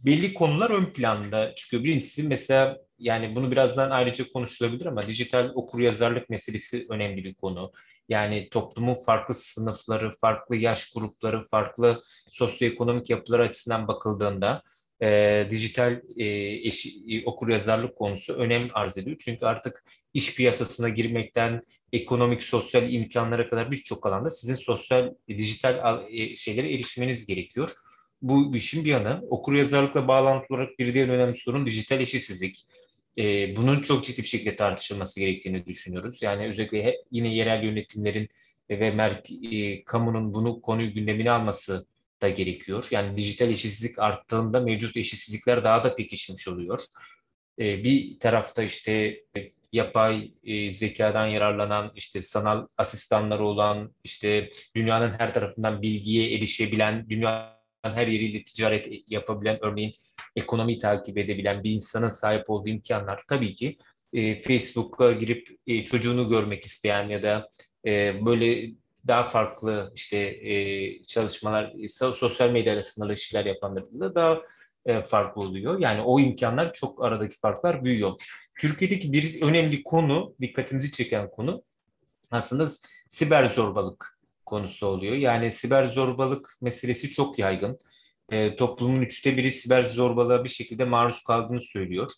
belli 0.06 0.34
konular 0.34 0.70
ön 0.70 0.86
planda 0.86 1.56
çıkıyor. 1.56 1.84
Birincisi 1.84 2.24
mesela 2.24 2.78
yani 3.00 3.36
bunu 3.36 3.52
birazdan 3.52 3.92
ayrıca 3.92 4.28
konuşulabilir 4.34 4.86
ama 4.86 5.08
dijital 5.08 5.52
okur 5.56 5.80
yazarlık 5.80 6.30
meselesi 6.30 6.86
önemli 6.90 7.24
bir 7.24 7.34
konu. 7.34 7.72
Yani 8.10 8.50
toplumun 8.50 8.96
farklı 9.06 9.34
sınıfları, 9.34 10.12
farklı 10.22 10.56
yaş 10.56 10.94
grupları, 10.94 11.42
farklı 11.42 12.04
sosyoekonomik 12.32 13.10
yapılar 13.10 13.40
açısından 13.40 13.88
bakıldığında 13.88 14.64
e, 15.02 15.48
dijital 15.52 16.02
e, 16.18 16.26
eş, 16.68 16.86
e, 16.86 17.26
okur 17.26 17.50
yazarlık 17.50 17.96
konusu 17.96 18.34
önem 18.34 18.68
arz 18.74 18.98
ediyor. 18.98 19.18
Çünkü 19.20 19.46
artık 19.46 19.84
iş 20.14 20.36
piyasasına 20.36 20.90
girmekten 20.90 21.62
ekonomik, 21.94 22.44
sosyal 22.44 22.94
imkanlara 22.94 23.50
kadar 23.50 23.72
birçok 23.72 24.06
alanda 24.06 24.30
sizin 24.30 24.56
sosyal, 24.56 25.14
e, 25.28 25.38
dijital 25.38 26.04
e, 26.10 26.36
şeylere 26.36 26.74
erişmeniz 26.74 27.26
gerekiyor. 27.26 27.70
Bu 28.22 28.56
işin 28.56 28.86
bir 28.86 28.90
yanı. 28.90 29.22
Okur 29.30 29.54
yazarlıkla 29.54 30.08
bağlantılı 30.08 30.58
olarak 30.58 30.80
bir 30.80 30.94
diğer 30.94 31.10
önemli 31.10 31.38
sorun 31.38 31.66
dijital 31.66 32.00
eşitsizlik 32.00 32.64
e, 33.18 33.56
bunun 33.56 33.82
çok 33.82 34.04
ciddi 34.04 34.22
bir 34.22 34.28
şekilde 34.28 34.56
tartışılması 34.56 35.20
gerektiğini 35.20 35.66
düşünüyoruz. 35.66 36.22
Yani 36.22 36.48
özellikle 36.48 36.84
he, 36.84 36.96
yine 37.12 37.36
yerel 37.36 37.64
yönetimlerin 37.64 38.30
ve 38.70 38.92
merk, 38.92 39.32
e, 39.52 39.84
kamunun 39.84 40.34
bunu 40.34 40.62
konuyu 40.62 40.94
gündemine 40.94 41.32
alması 41.32 41.86
da 42.22 42.30
gerekiyor. 42.30 42.88
Yani 42.92 43.18
dijital 43.18 43.50
eşitsizlik 43.50 44.00
arttığında 44.00 44.60
mevcut 44.60 44.98
eşitsizlikler 44.98 45.64
daha 45.64 45.84
da 45.84 45.96
pekişmiş 45.96 46.48
oluyor. 46.48 46.82
E, 47.60 47.84
bir 47.84 48.20
tarafta 48.20 48.64
işte 48.64 49.24
yapay 49.74 50.32
e, 50.44 50.70
zekadan 50.70 51.28
yararlanan 51.28 51.92
işte 51.96 52.22
sanal 52.22 52.68
asistanları 52.78 53.44
olan 53.44 53.92
işte 54.04 54.52
dünyanın 54.76 55.12
her 55.20 55.34
tarafından 55.34 55.82
bilgiye 55.82 56.38
erişebilen 56.38 57.10
dünya 57.10 57.57
her 57.94 58.08
yeriyle 58.08 58.44
ticaret 58.44 58.88
yapabilen, 59.08 59.58
örneğin 59.62 59.92
ekonomiyi 60.36 60.80
takip 60.80 61.18
edebilen 61.18 61.64
bir 61.64 61.72
insanın 61.72 62.10
sahip 62.10 62.50
olduğu 62.50 62.70
imkanlar 62.70 63.22
tabii 63.28 63.56
ki 63.56 63.78
e, 64.14 64.42
Facebook'a 64.42 65.12
girip 65.12 65.48
e, 65.68 65.84
çocuğunu 65.84 66.30
görmek 66.30 66.66
isteyen 66.66 67.10
ya 67.10 67.24
da 67.24 67.50
e, 67.86 68.26
böyle 68.26 68.72
daha 69.08 69.24
farklı 69.24 69.92
işte 69.96 70.18
e, 70.18 71.04
çalışmalar, 71.04 71.74
sosyal 71.88 72.52
medya 72.52 72.82
sınırlı 72.82 73.14
işler 73.14 73.46
yapanlarda 73.46 74.00
da 74.00 74.16
daha 74.16 74.42
e, 74.86 75.02
farklı 75.02 75.42
oluyor. 75.42 75.80
Yani 75.80 76.02
o 76.02 76.20
imkanlar 76.20 76.74
çok 76.74 77.04
aradaki 77.04 77.40
farklar 77.40 77.86
büyüyor. 77.86 78.14
Türkiye'deki 78.60 79.14
bir 79.14 79.42
önemli 79.42 79.84
konu, 79.84 80.36
dikkatimizi 80.42 80.92
çeken 80.92 81.30
konu 81.30 81.64
aslında 82.32 82.68
siber 83.08 83.46
zorbalık 83.46 84.17
konusu 84.48 84.88
oluyor. 84.88 85.16
Yani 85.16 85.52
siber 85.52 85.84
zorbalık 85.84 86.58
meselesi 86.62 87.12
çok 87.12 87.40
yaygın. 87.40 87.78
E, 88.32 88.56
toplumun 88.56 89.02
üçte 89.02 89.38
biri 89.38 89.52
siber 89.52 89.84
zorbalığa 89.84 90.44
bir 90.44 90.50
şekilde 90.50 90.86
maruz 90.86 91.24
kaldığını 91.24 91.62
söylüyor. 91.64 92.12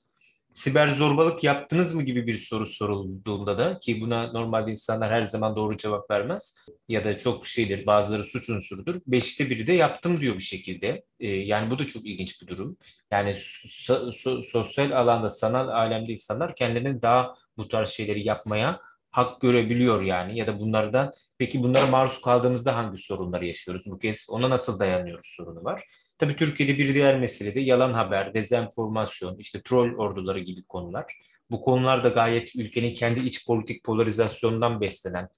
Siber 0.53 0.87
zorbalık 0.87 1.43
yaptınız 1.43 1.95
mı 1.95 2.03
gibi 2.03 2.27
bir 2.27 2.33
soru 2.33 2.65
sorulduğunda 2.67 3.57
da 3.57 3.79
ki 3.79 4.01
buna 4.01 4.31
normalde 4.31 4.71
insanlar 4.71 5.11
her 5.11 5.21
zaman 5.21 5.55
doğru 5.55 5.77
cevap 5.77 6.11
vermez 6.11 6.65
ya 6.87 7.03
da 7.03 7.17
çok 7.17 7.47
şeydir 7.47 7.85
bazıları 7.85 8.23
suç 8.23 8.49
unsurudur. 8.49 8.95
Beşte 9.07 9.49
biri 9.49 9.67
de 9.67 9.73
yaptım 9.73 10.19
diyor 10.19 10.35
bir 10.35 10.43
şekilde. 10.43 11.03
E, 11.19 11.27
yani 11.27 11.71
bu 11.71 11.79
da 11.79 11.87
çok 11.87 12.05
ilginç 12.05 12.41
bir 12.41 12.47
durum. 12.47 12.77
Yani 13.11 13.29
so- 13.29 14.11
so- 14.11 14.43
sosyal 14.43 14.91
alanda 14.91 15.29
sanal 15.29 15.67
alemde 15.67 16.11
insanlar 16.11 16.55
kendilerini 16.55 17.01
daha 17.01 17.33
bu 17.57 17.67
tarz 17.67 17.89
şeyleri 17.89 18.27
yapmaya 18.27 18.81
hak 19.11 19.41
görebiliyor 19.41 20.01
yani 20.01 20.37
ya 20.37 20.47
da 20.47 20.59
bunlardan 20.59 21.11
peki 21.37 21.63
bunlara 21.63 21.87
maruz 21.87 22.21
kaldığımızda 22.21 22.75
hangi 22.75 22.97
sorunları 22.97 23.45
yaşıyoruz? 23.45 23.85
Bu 23.87 23.99
kez 23.99 24.27
ona 24.29 24.49
nasıl 24.49 24.79
dayanıyoruz 24.79 25.33
sorunu 25.37 25.63
var. 25.63 25.83
Tabii 26.17 26.35
Türkiye'de 26.35 26.77
bir 26.77 26.93
diğer 26.93 27.19
mesele 27.19 27.55
de 27.55 27.59
yalan 27.59 27.93
haber, 27.93 28.33
dezenformasyon, 28.33 29.37
işte 29.37 29.61
troll 29.61 29.97
orduları 29.97 30.39
gibi 30.39 30.63
konular. 30.63 31.05
Bu 31.51 31.61
konular 31.61 32.03
da 32.03 32.09
gayet 32.09 32.55
ülkenin 32.55 32.93
kendi 32.93 33.19
iç 33.27 33.47
politik 33.47 33.83
polarizasyonundan 33.83 34.81
beslenen 34.81 35.29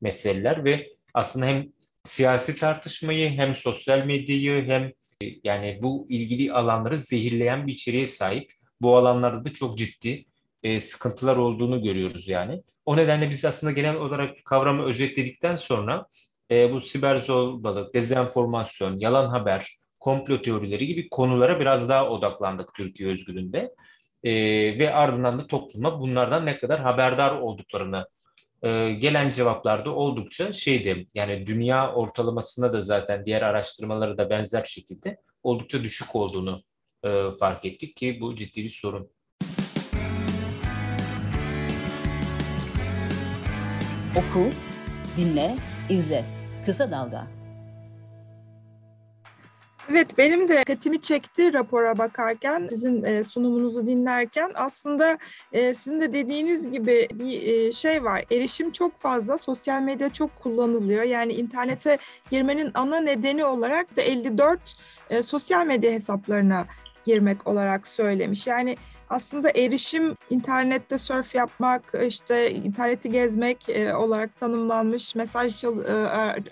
meseleler 0.00 0.64
ve 0.64 0.86
aslında 1.14 1.46
hem 1.46 1.66
siyasi 2.04 2.56
tartışmayı 2.56 3.30
hem 3.30 3.56
sosyal 3.56 4.04
medyayı 4.04 4.64
hem 4.64 4.92
yani 5.44 5.78
bu 5.82 6.06
ilgili 6.08 6.52
alanları 6.52 6.96
zehirleyen 6.96 7.66
bir 7.66 7.72
içeriğe 7.72 8.06
sahip. 8.06 8.52
Bu 8.80 8.96
alanlarda 8.96 9.44
da 9.44 9.54
çok 9.54 9.78
ciddi 9.78 10.24
e, 10.62 10.80
sıkıntılar 10.80 11.36
olduğunu 11.36 11.82
görüyoruz 11.82 12.28
yani. 12.28 12.62
O 12.86 12.96
nedenle 12.96 13.30
biz 13.30 13.44
aslında 13.44 13.72
genel 13.72 13.96
olarak 13.96 14.44
kavramı 14.44 14.82
özetledikten 14.84 15.56
sonra 15.56 16.06
e, 16.50 16.72
bu 16.72 16.80
siber 16.80 17.16
zorbalık, 17.16 17.94
dezenformasyon, 17.94 18.98
yalan 18.98 19.28
haber, 19.28 19.78
komplo 20.00 20.42
teorileri 20.42 20.86
gibi 20.86 21.08
konulara 21.08 21.60
biraz 21.60 21.88
daha 21.88 22.10
odaklandık 22.10 22.74
Türkiye 22.74 23.10
özgürlüğünde. 23.10 23.74
E, 24.24 24.32
ve 24.78 24.94
ardından 24.94 25.38
da 25.38 25.46
topluma 25.46 26.00
bunlardan 26.00 26.46
ne 26.46 26.56
kadar 26.56 26.80
haberdar 26.80 27.40
olduklarını 27.40 28.06
e, 28.62 28.90
gelen 28.92 29.30
cevaplarda 29.30 29.94
oldukça 29.94 30.52
şeydi 30.52 31.06
yani 31.14 31.46
dünya 31.46 31.94
ortalamasında 31.94 32.72
da 32.72 32.82
zaten 32.82 33.26
diğer 33.26 33.42
araştırmaları 33.42 34.18
da 34.18 34.30
benzer 34.30 34.64
şekilde 34.64 35.16
oldukça 35.42 35.82
düşük 35.82 36.16
olduğunu 36.16 36.62
e, 37.04 37.30
fark 37.40 37.64
ettik 37.64 37.96
ki 37.96 38.18
bu 38.20 38.34
ciddi 38.34 38.64
bir 38.64 38.70
sorun. 38.70 39.10
Oku, 44.18 44.50
dinle, 45.16 45.56
izle. 45.90 46.24
Kısa 46.66 46.90
Dalga. 46.90 47.26
Evet 49.90 50.18
benim 50.18 50.48
de 50.48 50.60
dikkatimi 50.60 51.00
çekti 51.00 51.52
rapora 51.52 51.98
bakarken, 51.98 52.66
sizin 52.70 53.04
e, 53.04 53.24
sunumunuzu 53.24 53.86
dinlerken 53.86 54.50
aslında 54.54 55.18
e, 55.52 55.74
sizin 55.74 56.00
de 56.00 56.12
dediğiniz 56.12 56.70
gibi 56.70 57.08
bir 57.14 57.42
e, 57.42 57.72
şey 57.72 58.04
var. 58.04 58.24
Erişim 58.32 58.70
çok 58.70 58.96
fazla, 58.96 59.38
sosyal 59.38 59.82
medya 59.82 60.12
çok 60.12 60.36
kullanılıyor. 60.42 61.02
Yani 61.02 61.32
internete 61.32 61.96
girmenin 62.30 62.70
ana 62.74 63.00
nedeni 63.00 63.44
olarak 63.44 63.96
da 63.96 64.02
54 64.02 64.76
sosyal 65.22 65.66
medya 65.66 65.92
hesaplarına 65.92 66.66
girmek 67.04 67.46
olarak 67.46 67.88
söylemiş. 67.88 68.46
Yani 68.46 68.76
aslında 69.10 69.50
erişim 69.50 70.16
internette 70.30 70.98
surf 70.98 71.34
yapmak, 71.34 71.82
işte 72.06 72.50
interneti 72.50 73.12
gezmek 73.12 73.68
e, 73.68 73.94
olarak 73.94 74.40
tanımlanmış 74.40 75.14
mesaj 75.14 75.64
e, 75.64 75.68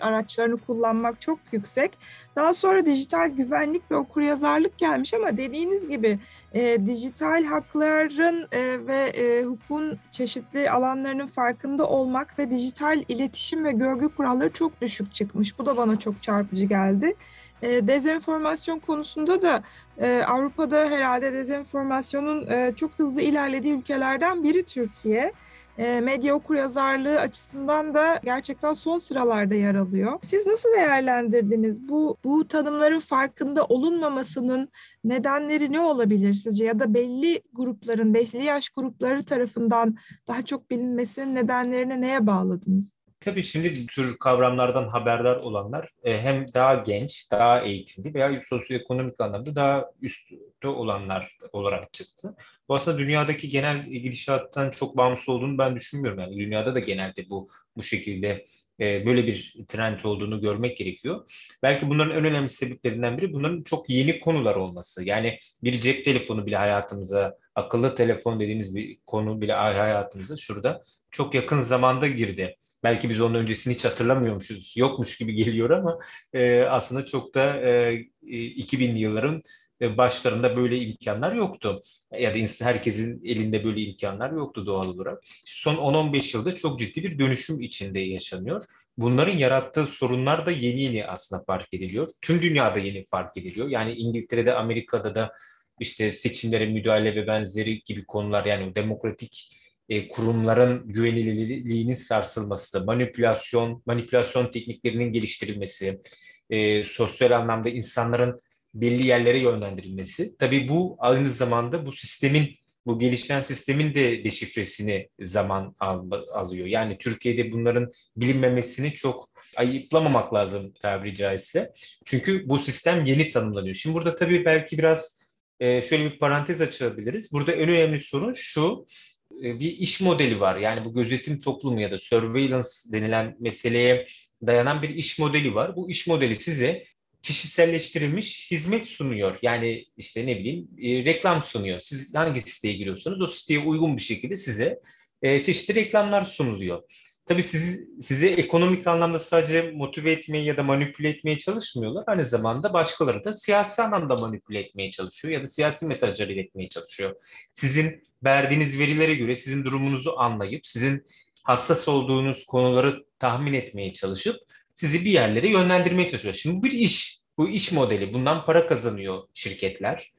araçlarını 0.01 0.57
kullanmak 0.57 1.21
çok 1.21 1.39
yüksek. 1.51 1.91
Daha 2.35 2.53
sonra 2.53 2.85
dijital 2.85 3.29
güvenlik 3.29 3.91
ve 3.91 3.95
okuryazarlık 3.95 4.77
gelmiş 4.77 5.13
ama 5.13 5.37
dediğiniz 5.37 5.87
gibi 5.87 6.19
e, 6.53 6.85
dijital 6.85 7.43
hakların 7.43 8.47
e, 8.51 8.87
ve 8.87 8.97
e, 8.97 9.43
hukukun 9.43 9.99
çeşitli 10.11 10.71
alanlarının 10.71 11.27
farkında 11.27 11.87
olmak 11.87 12.39
ve 12.39 12.49
dijital 12.49 13.03
iletişim 13.07 13.65
ve 13.65 13.71
görgü 13.71 14.09
kuralları 14.09 14.53
çok 14.53 14.81
düşük 14.81 15.13
çıkmış. 15.13 15.59
Bu 15.59 15.65
da 15.65 15.77
bana 15.77 15.99
çok 15.99 16.23
çarpıcı 16.23 16.65
geldi. 16.65 17.15
E, 17.61 17.87
dezenformasyon 17.87 18.79
konusunda 18.79 19.41
da 19.41 19.63
e, 19.97 20.23
Avrupa'da 20.27 20.89
herhalde 20.89 21.33
dezenformasyonun 21.33 22.47
e, 22.47 22.73
çok 22.75 22.91
hızlı 22.99 23.21
ilerlediği 23.21 23.73
ülkelerden 23.73 24.43
biri 24.43 24.63
Türkiye. 24.63 25.31
E, 25.77 26.01
medya 26.01 26.35
okuryazarlığı 26.35 27.19
açısından 27.19 27.93
da 27.93 28.19
gerçekten 28.23 28.73
son 28.73 28.97
sıralarda 28.97 29.55
yer 29.55 29.75
alıyor. 29.75 30.19
Siz 30.25 30.45
nasıl 30.47 30.69
değerlendirdiniz? 30.77 31.89
Bu 31.89 32.17
bu 32.23 32.47
tanımların 32.47 32.99
farkında 32.99 33.63
olunmamasının 33.65 34.69
nedenleri 35.03 35.71
ne 35.71 35.79
olabilir 35.79 36.33
sizce? 36.33 36.65
Ya 36.65 36.79
da 36.79 36.93
belli 36.93 37.41
grupların, 37.53 38.13
belli 38.13 38.43
yaş 38.43 38.69
grupları 38.69 39.25
tarafından 39.25 39.95
daha 40.27 40.41
çok 40.45 40.71
bilinmesinin 40.71 41.35
nedenlerini 41.35 42.01
neye 42.01 42.27
bağladınız? 42.27 42.96
Tabii 43.19 43.43
şimdi 43.43 43.73
bu 43.83 43.87
tür 43.87 44.17
kavramlardan 44.17 44.87
haberdar 44.87 45.35
olanlar 45.35 45.89
e, 46.03 46.21
hem 46.21 46.45
daha 46.53 46.75
genç, 46.75 47.31
daha 47.31 47.61
eğitimli 47.61 48.13
veya 48.13 48.41
sosyoekonomik 48.43 49.21
anlamda 49.21 49.55
daha 49.55 49.85
üstte 50.01 50.67
olanlar 50.67 51.37
olarak 51.51 51.93
çıktı. 51.93 52.35
Bu 52.69 52.75
aslında 52.75 52.99
dünyadaki 52.99 53.49
genel 53.49 53.85
gidişattan 53.85 54.71
çok 54.71 54.97
bağımsız 54.97 55.29
olduğunu 55.29 55.57
ben 55.57 55.75
düşünmüyorum. 55.75 56.19
Yani 56.19 56.37
dünyada 56.37 56.75
da 56.75 56.79
genelde 56.79 57.29
bu 57.29 57.49
bu 57.77 57.83
şekilde 57.83 58.45
e, 58.79 59.05
böyle 59.05 59.27
bir 59.27 59.55
trend 59.67 60.03
olduğunu 60.03 60.41
görmek 60.41 60.77
gerekiyor. 60.77 61.31
Belki 61.63 61.89
bunların 61.89 62.17
en 62.17 62.25
önemli 62.25 62.49
sebeplerinden 62.49 63.17
biri 63.17 63.33
bunların 63.33 63.63
çok 63.63 63.89
yeni 63.89 64.19
konular 64.19 64.55
olması. 64.55 65.03
Yani 65.03 65.37
bir 65.63 65.81
cep 65.81 66.05
telefonu 66.05 66.45
bile 66.45 66.57
hayatımıza, 66.57 67.37
akıllı 67.55 67.95
telefon 67.95 68.39
dediğimiz 68.39 68.75
bir 68.75 68.97
konu 69.05 69.41
bile 69.41 69.53
hayatımıza 69.53 70.37
şurada 70.37 70.81
çok 71.11 71.35
yakın 71.35 71.61
zamanda 71.61 72.07
girdi. 72.07 72.57
Belki 72.83 73.09
biz 73.09 73.21
onun 73.21 73.35
öncesini 73.35 73.73
hiç 73.73 73.85
hatırlamıyormuşuz, 73.85 74.73
yokmuş 74.77 75.17
gibi 75.17 75.35
geliyor 75.35 75.69
ama 75.69 75.99
e, 76.33 76.61
aslında 76.61 77.05
çok 77.05 77.35
da 77.35 77.57
e, 77.61 78.05
2000'li 78.23 78.99
yılların 78.99 79.41
e, 79.81 79.97
başlarında 79.97 80.57
böyle 80.57 80.77
imkanlar 80.77 81.33
yoktu. 81.35 81.81
Ya 82.19 82.35
da 82.35 82.37
herkesin 82.65 83.21
elinde 83.25 83.63
böyle 83.63 83.81
imkanlar 83.81 84.31
yoktu 84.31 84.65
doğal 84.65 84.87
olarak. 84.87 85.23
Son 85.45 85.75
10-15 85.75 86.37
yılda 86.37 86.55
çok 86.55 86.79
ciddi 86.79 87.03
bir 87.03 87.19
dönüşüm 87.19 87.61
içinde 87.61 87.99
yaşanıyor. 87.99 88.63
Bunların 88.97 89.37
yarattığı 89.37 89.85
sorunlar 89.85 90.45
da 90.45 90.51
yeni 90.51 90.81
yeni 90.81 91.05
aslında 91.05 91.43
fark 91.43 91.73
ediliyor. 91.73 92.07
Tüm 92.21 92.41
dünyada 92.41 92.79
yeni 92.79 93.05
fark 93.05 93.37
ediliyor. 93.37 93.67
Yani 93.67 93.93
İngiltere'de, 93.93 94.53
Amerika'da 94.53 95.15
da 95.15 95.33
işte 95.79 96.11
seçimlere 96.11 96.65
müdahale 96.65 97.15
ve 97.15 97.27
benzeri 97.27 97.81
gibi 97.83 98.05
konular 98.05 98.45
yani 98.45 98.75
demokratik 98.75 99.57
e, 99.89 100.07
kurumların 100.07 100.87
güvenilirliğinin 100.87 101.95
sarsılması, 101.95 102.85
manipülasyon, 102.85 103.83
manipülasyon 103.85 104.51
tekniklerinin 104.51 105.13
geliştirilmesi, 105.13 106.01
e, 106.49 106.83
sosyal 106.83 107.31
anlamda 107.31 107.69
insanların 107.69 108.39
belli 108.73 109.05
yerlere 109.05 109.39
yönlendirilmesi. 109.39 110.37
Tabii 110.37 110.69
bu 110.69 110.95
aynı 110.99 111.29
zamanda 111.29 111.85
bu 111.85 111.91
sistemin, 111.91 112.49
bu 112.85 112.99
gelişen 112.99 113.41
sistemin 113.41 113.95
de 113.95 114.23
deşifresini 114.23 115.09
zaman 115.19 115.75
al, 115.79 116.11
alıyor. 116.33 116.67
Yani 116.67 116.97
Türkiye'de 116.97 117.51
bunların 117.51 117.89
bilinmemesini 118.17 118.93
çok 118.93 119.29
ayıplamamak 119.55 120.33
lazım 120.33 120.73
tabiri 120.81 121.15
caizse. 121.15 121.73
Çünkü 122.05 122.49
bu 122.49 122.57
sistem 122.57 123.05
yeni 123.05 123.29
tanımlanıyor. 123.29 123.75
Şimdi 123.75 123.95
burada 123.95 124.15
tabii 124.15 124.45
belki 124.45 124.77
biraz 124.77 125.27
e, 125.59 125.81
şöyle 125.81 126.05
bir 126.05 126.19
parantez 126.19 126.61
açabiliriz. 126.61 127.33
Burada 127.33 127.51
en 127.51 127.69
önemli 127.69 127.99
sorun 127.99 128.33
şu, 128.33 128.85
bir 129.31 129.77
iş 129.77 130.01
modeli 130.01 130.39
var. 130.39 130.57
Yani 130.57 130.85
bu 130.85 130.93
gözetim 130.93 131.39
toplumu 131.39 131.81
ya 131.81 131.91
da 131.91 131.99
surveillance 131.99 132.69
denilen 132.91 133.35
meseleye 133.39 134.05
dayanan 134.47 134.81
bir 134.81 134.89
iş 134.89 135.19
modeli 135.19 135.55
var. 135.55 135.75
Bu 135.75 135.89
iş 135.89 136.07
modeli 136.07 136.35
size 136.35 136.85
kişiselleştirilmiş 137.21 138.51
hizmet 138.51 138.87
sunuyor. 138.87 139.37
Yani 139.41 139.85
işte 139.97 140.27
ne 140.27 140.37
bileyim 140.37 140.67
e, 140.81 141.05
reklam 141.05 141.43
sunuyor. 141.43 141.79
Siz 141.79 142.15
hangi 142.15 142.41
siteye 142.41 142.73
giriyorsunuz 142.73 143.21
o 143.21 143.27
siteye 143.27 143.59
uygun 143.59 143.97
bir 143.97 144.01
şekilde 144.01 144.37
size 144.37 144.79
e, 145.21 145.43
çeşitli 145.43 145.75
reklamlar 145.75 146.21
sunuluyor. 146.21 146.83
Tabii 147.27 147.43
siz, 147.43 147.89
sizi 148.01 148.27
ekonomik 148.27 148.87
anlamda 148.87 149.19
sadece 149.19 149.71
motive 149.71 150.11
etmeye 150.11 150.43
ya 150.43 150.57
da 150.57 150.63
manipüle 150.63 151.09
etmeye 151.09 151.37
çalışmıyorlar. 151.37 152.03
Aynı 152.07 152.25
zamanda 152.25 152.73
başkaları 152.73 153.23
da 153.23 153.33
siyasi 153.33 153.81
anlamda 153.81 154.15
manipüle 154.15 154.59
etmeye 154.59 154.91
çalışıyor 154.91 155.33
ya 155.33 155.41
da 155.41 155.47
siyasi 155.47 155.85
mesajları 155.85 156.33
iletmeye 156.33 156.69
çalışıyor. 156.69 157.15
Sizin 157.53 158.03
verdiğiniz 158.23 158.79
verilere 158.79 159.15
göre 159.15 159.35
sizin 159.35 159.63
durumunuzu 159.63 160.13
anlayıp 160.17 160.67
sizin 160.67 161.05
hassas 161.43 161.87
olduğunuz 161.87 162.45
konuları 162.45 163.05
tahmin 163.19 163.53
etmeye 163.53 163.93
çalışıp 163.93 164.35
sizi 164.73 165.05
bir 165.05 165.11
yerlere 165.11 165.49
yönlendirmeye 165.49 166.07
çalışıyor. 166.07 166.35
Şimdi 166.35 166.63
bir 166.63 166.71
iş, 166.71 167.19
bu 167.37 167.49
iş 167.49 167.71
modeli. 167.71 168.13
Bundan 168.13 168.45
para 168.45 168.67
kazanıyor 168.67 169.23
şirketler 169.33 170.11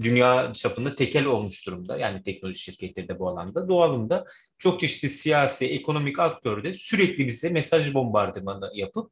dünya 0.00 0.52
çapında 0.52 0.94
tekel 0.94 1.26
olmuş 1.26 1.66
durumda. 1.66 1.98
Yani 1.98 2.22
teknoloji 2.22 2.58
şirketleri 2.58 3.08
de 3.08 3.18
bu 3.18 3.28
alanda. 3.28 3.68
Doğalında 3.68 4.24
çok 4.58 4.80
çeşitli 4.80 5.10
siyasi, 5.10 5.66
ekonomik 5.66 6.18
aktör 6.18 6.64
de 6.64 6.74
sürekli 6.74 7.26
bize 7.26 7.48
mesaj 7.48 7.94
bombardımanı 7.94 8.70
yapıp 8.74 9.10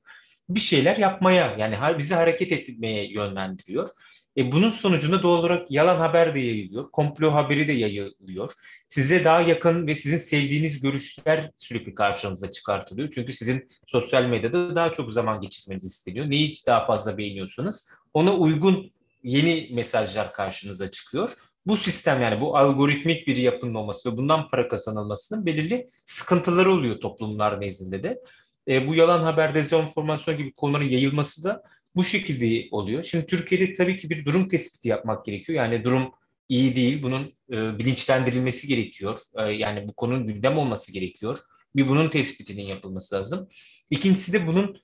bir 0.48 0.60
şeyler 0.60 0.96
yapmaya 0.96 1.56
yani 1.58 1.98
bizi 1.98 2.14
hareket 2.14 2.52
etmeye 2.52 3.12
yönlendiriyor. 3.12 3.88
E 4.36 4.52
bunun 4.52 4.70
sonucunda 4.70 5.22
doğal 5.22 5.38
olarak 5.38 5.70
yalan 5.70 5.96
haber 5.96 6.34
de 6.34 6.38
yayılıyor, 6.38 6.90
komplo 6.90 7.32
haberi 7.32 7.68
de 7.68 7.72
yayılıyor. 7.72 8.52
Size 8.88 9.24
daha 9.24 9.40
yakın 9.40 9.86
ve 9.86 9.94
sizin 9.94 10.18
sevdiğiniz 10.18 10.80
görüşler 10.80 11.50
sürekli 11.56 11.94
karşınıza 11.94 12.50
çıkartılıyor. 12.50 13.10
Çünkü 13.14 13.32
sizin 13.32 13.68
sosyal 13.86 14.26
medyada 14.26 14.76
daha 14.76 14.92
çok 14.92 15.12
zaman 15.12 15.40
geçirmeniz 15.40 15.84
isteniyor. 15.84 16.30
Neyi 16.30 16.54
daha 16.66 16.86
fazla 16.86 17.18
beğeniyorsanız 17.18 17.92
ona 18.14 18.34
uygun 18.34 18.92
yeni 19.24 19.68
mesajlar 19.72 20.32
karşınıza 20.32 20.90
çıkıyor. 20.90 21.30
Bu 21.66 21.76
sistem 21.76 22.22
yani 22.22 22.40
bu 22.40 22.56
algoritmik 22.56 23.26
bir 23.26 23.36
yapının 23.36 23.88
ve 23.88 24.16
bundan 24.16 24.48
para 24.48 24.68
kazanılmasının 24.68 25.46
belirli 25.46 25.86
sıkıntıları 26.06 26.72
oluyor 26.72 27.00
toplumlar 27.00 27.60
nezdinde 27.60 28.02
de. 28.02 28.20
E, 28.68 28.88
bu 28.88 28.94
yalan 28.94 29.22
haber, 29.22 29.54
dezenformasyon 29.54 30.38
gibi 30.38 30.52
konuların 30.52 30.84
yayılması 30.84 31.44
da 31.44 31.62
bu 31.96 32.04
şekilde 32.04 32.68
oluyor. 32.70 33.02
Şimdi 33.02 33.26
Türkiye'de 33.26 33.74
tabii 33.74 33.98
ki 33.98 34.10
bir 34.10 34.24
durum 34.24 34.48
tespiti 34.48 34.88
yapmak 34.88 35.24
gerekiyor. 35.24 35.56
Yani 35.56 35.84
durum 35.84 36.12
iyi 36.48 36.76
değil, 36.76 37.02
bunun 37.02 37.34
e, 37.52 37.78
bilinçlendirilmesi 37.78 38.68
gerekiyor. 38.68 39.18
E, 39.38 39.42
yani 39.42 39.88
bu 39.88 39.94
konunun 39.94 40.26
gündem 40.26 40.58
olması 40.58 40.92
gerekiyor. 40.92 41.38
Bir 41.76 41.88
bunun 41.88 42.10
tespitinin 42.10 42.66
yapılması 42.66 43.14
lazım. 43.14 43.48
İkincisi 43.90 44.32
de 44.32 44.46
bunun 44.46 44.76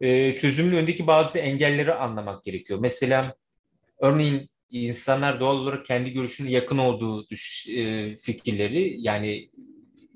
e, 0.00 0.36
çözümünün 0.36 0.76
öndeki 0.76 1.06
bazı 1.06 1.38
engelleri 1.38 1.94
anlamak 1.94 2.44
gerekiyor. 2.44 2.78
Mesela 2.82 3.34
Örneğin 4.00 4.50
insanlar 4.70 5.40
doğal 5.40 5.56
olarak 5.56 5.86
kendi 5.86 6.12
görüşünün 6.12 6.50
yakın 6.50 6.78
olduğu 6.78 7.28
düş, 7.28 7.68
e, 7.68 8.16
fikirleri 8.16 8.96
yani 8.98 9.50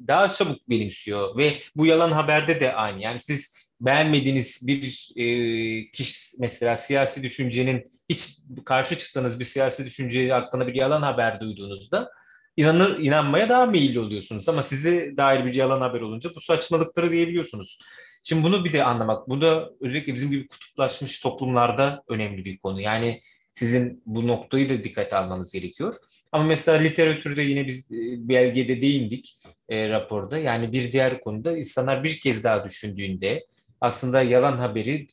daha 0.08 0.32
çabuk 0.32 0.70
benimsiyor 0.70 1.36
ve 1.36 1.60
bu 1.76 1.86
yalan 1.86 2.12
haberde 2.12 2.60
de 2.60 2.74
aynı. 2.74 3.02
Yani 3.02 3.18
siz 3.18 3.70
beğenmediğiniz 3.80 4.66
bir 4.66 5.10
e, 5.16 5.90
kişi 5.90 6.36
mesela 6.40 6.76
siyasi 6.76 7.22
düşüncenin 7.22 7.90
hiç 8.08 8.38
karşı 8.64 8.98
çıktığınız 8.98 9.40
bir 9.40 9.44
siyasi 9.44 9.84
düşünce 9.84 10.28
hakkında 10.28 10.66
bir 10.66 10.74
yalan 10.74 11.02
haber 11.02 11.40
duyduğunuzda 11.40 12.10
inanır 12.56 12.98
inanmaya 12.98 13.48
daha 13.48 13.66
meyilli 13.66 14.00
oluyorsunuz 14.00 14.48
ama 14.48 14.62
size 14.62 15.16
dair 15.16 15.44
bir 15.46 15.54
yalan 15.54 15.80
haber 15.80 16.00
olunca 16.00 16.30
bu 16.36 16.40
saçmalıkları 16.40 17.10
diyebiliyorsunuz. 17.10 17.78
Şimdi 18.22 18.42
bunu 18.44 18.64
bir 18.64 18.72
de 18.72 18.84
anlamak. 18.84 19.28
Bu 19.28 19.40
da 19.40 19.70
özellikle 19.80 20.14
bizim 20.14 20.30
gibi 20.30 20.48
kutuplaşmış 20.48 21.20
toplumlarda 21.20 22.02
önemli 22.08 22.44
bir 22.44 22.58
konu. 22.58 22.80
Yani 22.80 23.22
sizin 23.60 24.02
bu 24.06 24.26
noktayı 24.26 24.68
da 24.68 24.84
dikkate 24.84 25.16
almanız 25.16 25.52
gerekiyor. 25.52 25.94
Ama 26.32 26.44
mesela 26.44 26.78
literatürde 26.78 27.42
yine 27.42 27.66
biz 27.66 27.92
e, 27.92 28.28
belgede 28.28 28.82
değindik 28.82 29.38
e, 29.68 29.88
raporda. 29.88 30.38
Yani 30.38 30.72
bir 30.72 30.92
diğer 30.92 31.20
konuda 31.20 31.56
insanlar 31.56 32.04
bir 32.04 32.20
kez 32.20 32.44
daha 32.44 32.64
düşündüğünde 32.64 33.46
aslında 33.80 34.22
yalan 34.22 34.58
haberi 34.58 35.06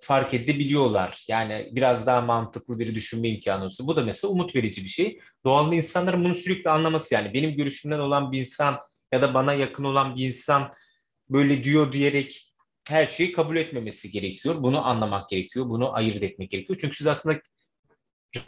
fark 0.00 0.34
edebiliyorlar. 0.34 1.24
Yani 1.28 1.70
biraz 1.72 2.06
daha 2.06 2.20
mantıklı 2.20 2.78
bir 2.78 2.94
düşünme 2.94 3.28
imkanı 3.28 3.64
olsa. 3.64 3.86
Bu 3.86 3.96
da 3.96 4.04
mesela 4.04 4.32
umut 4.32 4.56
verici 4.56 4.84
bir 4.84 4.88
şey. 4.88 5.20
Doğal 5.44 5.72
insanların 5.72 6.24
bunu 6.24 6.34
sürekli 6.34 6.70
anlaması 6.70 7.14
yani 7.14 7.34
benim 7.34 7.56
görüşümden 7.56 7.98
olan 7.98 8.32
bir 8.32 8.40
insan 8.40 8.78
ya 9.12 9.22
da 9.22 9.34
bana 9.34 9.54
yakın 9.54 9.84
olan 9.84 10.16
bir 10.16 10.28
insan 10.28 10.70
böyle 11.30 11.64
diyor 11.64 11.92
diyerek 11.92 12.45
her 12.88 13.06
şeyi 13.06 13.32
kabul 13.32 13.56
etmemesi 13.56 14.10
gerekiyor. 14.10 14.62
Bunu 14.62 14.86
anlamak 14.86 15.28
gerekiyor. 15.28 15.68
Bunu 15.68 15.94
ayırt 15.94 16.22
etmek 16.22 16.50
gerekiyor. 16.50 16.78
Çünkü 16.80 16.96
siz 16.96 17.06
aslında 17.06 17.40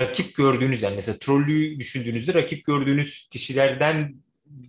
rakip 0.00 0.34
gördüğünüz 0.34 0.82
yani 0.82 0.96
mesela 0.96 1.18
trollüyü 1.18 1.78
düşündüğünüzde 1.78 2.34
rakip 2.34 2.64
gördüğünüz 2.64 3.28
kişilerden 3.30 4.14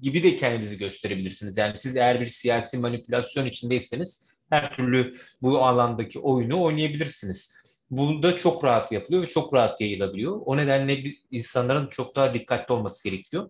gibi 0.01 0.23
de 0.23 0.38
kendinizi 0.38 0.77
gösterebilirsiniz. 0.77 1.58
Yani 1.58 1.77
siz 1.77 1.97
eğer 1.97 2.21
bir 2.21 2.25
siyasi 2.25 2.77
manipülasyon 2.77 3.45
içindeyseniz 3.45 4.34
her 4.49 4.73
türlü 4.73 5.13
bu 5.41 5.65
alandaki 5.65 6.19
oyunu 6.19 6.63
oynayabilirsiniz. 6.63 7.60
Bu 7.91 8.23
da 8.23 8.38
çok 8.38 8.63
rahat 8.63 8.91
yapılıyor 8.91 9.23
ve 9.23 9.27
çok 9.27 9.53
rahat 9.53 9.82
yayılabiliyor. 9.82 10.41
O 10.45 10.58
nedenle 10.58 11.03
insanların 11.32 11.88
çok 11.88 12.15
daha 12.15 12.34
dikkatli 12.34 12.73
olması 12.73 13.10
gerekiyor. 13.10 13.49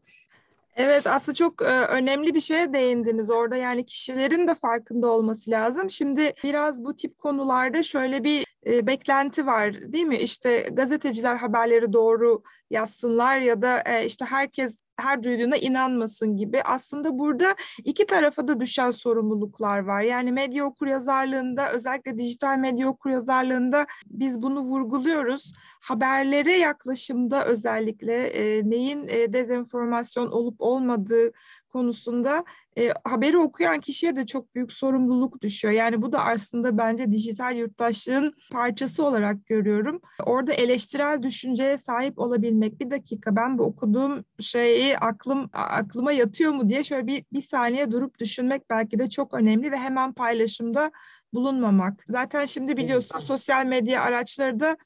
Evet 0.80 1.08
aslında 1.08 1.36
çok 1.36 1.62
e, 1.62 1.66
önemli 1.66 2.36
bir 2.36 2.40
şeye 2.40 2.74
değindiniz 2.74 3.32
orada 3.32 3.56
yani 3.56 3.86
kişilerin 3.86 4.48
de 4.48 4.56
farkında 4.56 5.08
olması 5.08 5.52
lazım. 5.52 5.90
Şimdi 5.90 6.34
biraz 6.44 6.84
bu 6.84 6.96
tip 6.96 7.18
konularda 7.18 7.84
şöyle 7.84 8.24
bir 8.24 8.46
e, 8.66 8.88
beklenti 8.88 9.46
var 9.46 9.94
değil 9.94 10.06
mi? 10.06 10.18
İşte 10.18 10.70
gazeteciler 10.72 11.36
haberleri 11.36 11.94
doğru 11.94 12.44
yazsınlar 12.70 13.40
ya 13.40 13.62
da 13.62 13.82
e, 13.86 14.06
işte 14.06 14.26
herkes 14.26 14.82
her 15.00 15.24
duyduğuna 15.24 15.58
inanmasın 15.58 16.38
gibi. 16.38 16.62
Aslında 16.64 17.20
burada 17.20 17.56
iki 17.84 18.06
tarafa 18.06 18.48
da 18.48 18.60
düşen 18.60 18.92
sorumluluklar 18.92 19.80
var. 19.80 20.02
Yani 20.02 20.32
medya 20.32 20.66
okuryazarlığında 20.66 21.72
özellikle 21.72 22.18
dijital 22.18 22.58
medya 22.58 22.90
okuryazarlığında 22.90 23.86
biz 24.06 24.42
bunu 24.42 24.60
vurguluyoruz. 24.60 25.54
Haberlere 25.82 26.58
yaklaşımda 26.58 27.46
özellikle 27.46 28.28
e, 28.28 28.70
neyin 28.70 29.08
e, 29.08 29.34
dezenformasyon 29.34 30.32
olup 30.32 30.56
olmadığı 30.60 31.32
konusunda 31.70 32.44
e, 32.78 32.90
haberi 33.04 33.38
okuyan 33.38 33.80
kişiye 33.80 34.16
de 34.16 34.26
çok 34.26 34.56
büyük 34.56 34.72
sorumluluk 34.74 35.42
düşüyor. 35.42 35.74
Yani 35.74 36.02
bu 36.02 36.12
da 36.12 36.26
aslında 36.26 36.78
bence 36.78 37.12
dijital 37.12 37.56
yurttaşlığın 37.56 38.34
parçası 38.52 39.06
olarak 39.06 39.46
görüyorum. 39.46 40.02
Orada 40.26 40.54
eleştirel 40.54 41.24
düşünceye 41.24 41.78
sahip 41.78 42.20
olabilmek. 42.20 42.80
Bir 42.80 42.92
dakika 42.92 43.36
ben 43.36 43.58
bu 43.58 43.64
okuduğum 43.64 44.26
şeyi 44.40 44.98
aklım 44.98 45.50
aklıma 45.54 46.12
yatıyor 46.12 46.52
mu 46.52 46.70
diye 46.70 46.84
şöyle 46.84 47.08
bir, 47.08 47.24
bir 47.34 47.42
saniye 47.42 47.92
durup 47.92 48.20
düşünmek 48.20 48.70
belki 48.70 49.00
de 49.00 49.10
çok 49.10 49.34
önemli 49.34 49.72
ve 49.72 49.78
hemen 49.78 50.14
paylaşımda 50.14 50.92
bulunmamak. 51.34 52.04
Zaten 52.08 52.46
şimdi 52.46 52.78
biliyorsun 52.78 53.20
sosyal 53.20 53.66
medya 53.66 54.02
araçları 54.02 54.60
da 54.60 54.78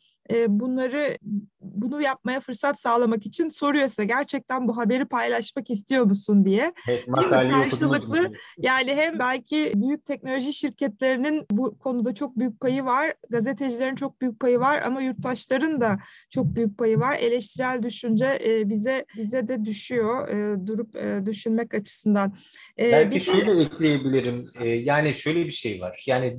bunları 0.48 1.18
bunu 1.62 2.02
yapmaya 2.02 2.40
fırsat 2.40 2.80
sağlamak 2.80 3.26
için 3.26 3.50
soruyorsa 3.50 4.04
gerçekten 4.04 4.68
bu 4.68 4.78
haberi 4.78 5.06
paylaşmak 5.06 5.70
istiyor 5.70 6.06
musun 6.06 6.46
diye. 6.46 6.74
Evet, 6.90 7.06
karşılıklı 7.52 8.32
yani 8.58 8.96
hem 8.96 9.20
belki 9.20 9.72
büyük 9.76 10.06
teknoloji 10.06 10.54
şirketlerinin 10.54 11.46
bu 11.52 11.78
konuda 11.78 12.14
çok 12.14 12.40
büyük 12.40 12.60
payı 12.60 12.86
var, 12.86 13.14
gazetecilerin 13.30 13.96
çok 13.96 14.22
büyük 14.22 14.40
payı 14.40 14.60
var 14.60 14.82
ama 14.82 15.02
yurttaşların 15.02 15.82
da 15.82 16.00
çok 16.30 16.46
büyük 16.46 16.78
payı 16.78 17.00
var. 17.00 17.18
Eleştirel 17.18 17.84
düşünce 17.84 18.40
e, 18.46 18.70
bize 18.70 19.06
bize 19.18 19.48
de 19.48 19.66
düşüyor 19.66 20.28
e, 20.28 20.68
durup 20.68 20.96
e, 20.96 21.26
düşünmek 21.26 21.74
açısından. 21.74 22.38
E, 22.80 22.92
belki 22.92 23.16
bir 23.16 23.22
şöyle 23.22 23.58
de... 23.58 23.62
ekleyebilirim. 23.62 24.52
E, 24.62 24.68
yani 24.68 25.14
şöyle 25.14 25.46
bir 25.46 25.52
şey 25.52 25.82
var. 25.82 26.04
Yani 26.08 26.38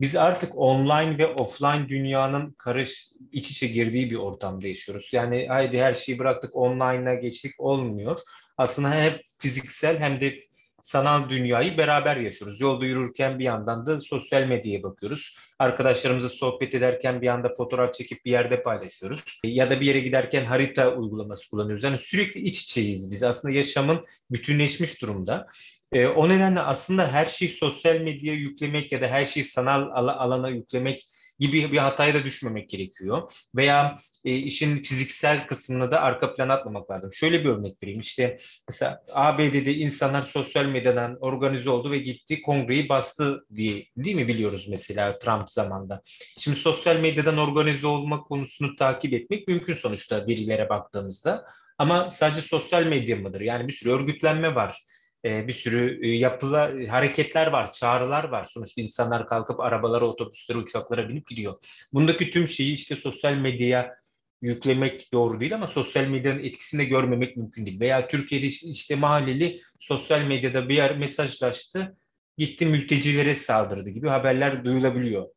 biz 0.00 0.16
artık 0.16 0.58
online 0.58 1.18
ve 1.18 1.26
offline 1.26 1.88
dünyanın 1.88 2.52
karış 2.52 3.12
iç 3.32 3.50
içe 3.50 3.66
girdiği 3.66 4.10
bir 4.10 4.16
ortamda 4.16 4.68
yaşıyoruz. 4.68 5.10
Yani 5.12 5.46
haydi 5.48 5.78
her 5.78 5.92
şeyi 5.92 6.18
bıraktık 6.18 6.56
online'a 6.56 7.14
geçtik 7.14 7.52
olmuyor. 7.58 8.18
Aslında 8.58 8.90
hem 8.90 9.12
fiziksel 9.38 9.98
hem 9.98 10.20
de 10.20 10.34
sanal 10.80 11.30
dünyayı 11.30 11.78
beraber 11.78 12.16
yaşıyoruz. 12.16 12.60
Yolda 12.60 12.84
yürürken 12.84 13.38
bir 13.38 13.44
yandan 13.44 13.86
da 13.86 14.00
sosyal 14.00 14.46
medyaya 14.46 14.82
bakıyoruz. 14.82 15.38
Arkadaşlarımızla 15.58 16.28
sohbet 16.28 16.74
ederken 16.74 17.22
bir 17.22 17.28
anda 17.28 17.54
fotoğraf 17.56 17.94
çekip 17.94 18.24
bir 18.24 18.30
yerde 18.30 18.62
paylaşıyoruz. 18.62 19.40
Ya 19.44 19.70
da 19.70 19.80
bir 19.80 19.86
yere 19.86 20.00
giderken 20.00 20.44
harita 20.44 20.94
uygulaması 20.94 21.50
kullanıyoruz. 21.50 21.84
Yani 21.84 21.98
sürekli 21.98 22.40
iç 22.40 22.62
içeyiz 22.62 23.12
biz. 23.12 23.22
Aslında 23.22 23.54
yaşamın 23.54 24.00
bütünleşmiş 24.30 25.02
durumda. 25.02 25.46
E, 25.94 26.06
o 26.06 26.28
nedenle 26.28 26.60
aslında 26.60 27.12
her 27.12 27.26
şeyi 27.26 27.50
sosyal 27.50 28.00
medyaya 28.00 28.38
yüklemek 28.38 28.92
ya 28.92 29.02
da 29.02 29.06
her 29.06 29.24
şeyi 29.24 29.44
sanal 29.44 29.90
alana 29.92 30.48
yüklemek 30.48 31.06
gibi 31.38 31.72
bir 31.72 31.78
hataya 31.78 32.14
da 32.14 32.24
düşmemek 32.24 32.70
gerekiyor. 32.70 33.32
Veya 33.56 33.98
e, 34.24 34.34
işin 34.34 34.82
fiziksel 34.82 35.46
kısmını 35.46 35.90
da 35.90 36.00
arka 36.00 36.34
plana 36.34 36.52
atmamak 36.52 36.90
lazım. 36.90 37.12
Şöyle 37.12 37.44
bir 37.44 37.48
örnek 37.48 37.82
vereyim. 37.82 38.00
İşte 38.00 38.36
mesela 38.68 39.02
ABD'de 39.12 39.74
insanlar 39.74 40.22
sosyal 40.22 40.66
medyadan 40.66 41.18
organize 41.20 41.70
oldu 41.70 41.90
ve 41.90 41.98
gitti 41.98 42.42
kongreyi 42.42 42.88
bastı 42.88 43.46
diye 43.56 43.86
değil 43.96 44.16
mi 44.16 44.28
biliyoruz 44.28 44.68
mesela 44.70 45.18
Trump 45.18 45.50
zamanında. 45.50 46.02
Şimdi 46.38 46.58
sosyal 46.58 47.00
medyadan 47.00 47.38
organize 47.38 47.86
olmak 47.86 48.26
konusunu 48.26 48.76
takip 48.76 49.12
etmek 49.12 49.48
mümkün 49.48 49.74
sonuçta 49.74 50.26
verilere 50.26 50.68
baktığımızda. 50.68 51.46
Ama 51.78 52.10
sadece 52.10 52.42
sosyal 52.42 52.86
medya 52.86 53.16
mıdır? 53.16 53.40
Yani 53.40 53.68
bir 53.68 53.72
sürü 53.72 53.90
örgütlenme 53.90 54.54
var 54.54 54.84
bir 55.24 55.52
sürü 55.52 56.06
e, 56.06 56.10
yapılar, 56.10 56.86
hareketler 56.86 57.46
var, 57.46 57.72
çağrılar 57.72 58.24
var. 58.24 58.44
Sonuçta 58.50 58.82
insanlar 58.82 59.26
kalkıp 59.26 59.60
arabalara, 59.60 60.04
otobüslere, 60.04 60.58
uçaklara 60.58 61.08
binip 61.08 61.26
gidiyor. 61.26 61.54
Bundaki 61.92 62.30
tüm 62.30 62.48
şeyi 62.48 62.74
işte 62.74 62.96
sosyal 62.96 63.34
medyaya 63.34 63.96
yüklemek 64.42 65.12
doğru 65.12 65.40
değil 65.40 65.54
ama 65.54 65.66
sosyal 65.66 66.06
medyanın 66.06 66.38
etkisini 66.38 66.86
görmemek 66.86 67.36
mümkün 67.36 67.66
değil. 67.66 67.80
Veya 67.80 68.08
Türkiye'de 68.08 68.46
işte 68.46 68.96
mahalleli 68.96 69.60
sosyal 69.78 70.24
medyada 70.24 70.68
bir 70.68 70.74
yer 70.74 70.98
mesajlaştı, 70.98 71.96
gitti 72.38 72.66
mültecilere 72.66 73.34
saldırdı 73.34 73.90
gibi 73.90 74.08
haberler 74.08 74.64
duyulabiliyor. 74.64 75.28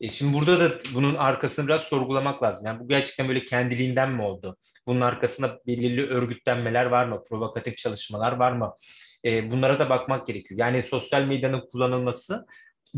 E 0.00 0.08
şimdi 0.08 0.34
burada 0.34 0.60
da 0.60 0.74
bunun 0.94 1.14
arkasını 1.14 1.66
biraz 1.66 1.80
sorgulamak 1.82 2.42
lazım. 2.42 2.66
Yani 2.66 2.80
bu 2.80 2.88
gerçekten 2.88 3.28
böyle 3.28 3.44
kendiliğinden 3.44 4.12
mi 4.12 4.22
oldu? 4.22 4.56
Bunun 4.86 5.00
arkasında 5.00 5.60
belirli 5.66 6.06
örgütlenmeler 6.06 6.86
var 6.86 7.06
mı? 7.06 7.22
Provokatif 7.28 7.76
çalışmalar 7.76 8.32
var 8.32 8.52
mı? 8.52 8.74
E, 9.24 9.50
bunlara 9.50 9.78
da 9.78 9.90
bakmak 9.90 10.26
gerekiyor. 10.26 10.60
Yani 10.60 10.82
sosyal 10.82 11.24
medyanın 11.24 11.68
kullanılması 11.72 12.46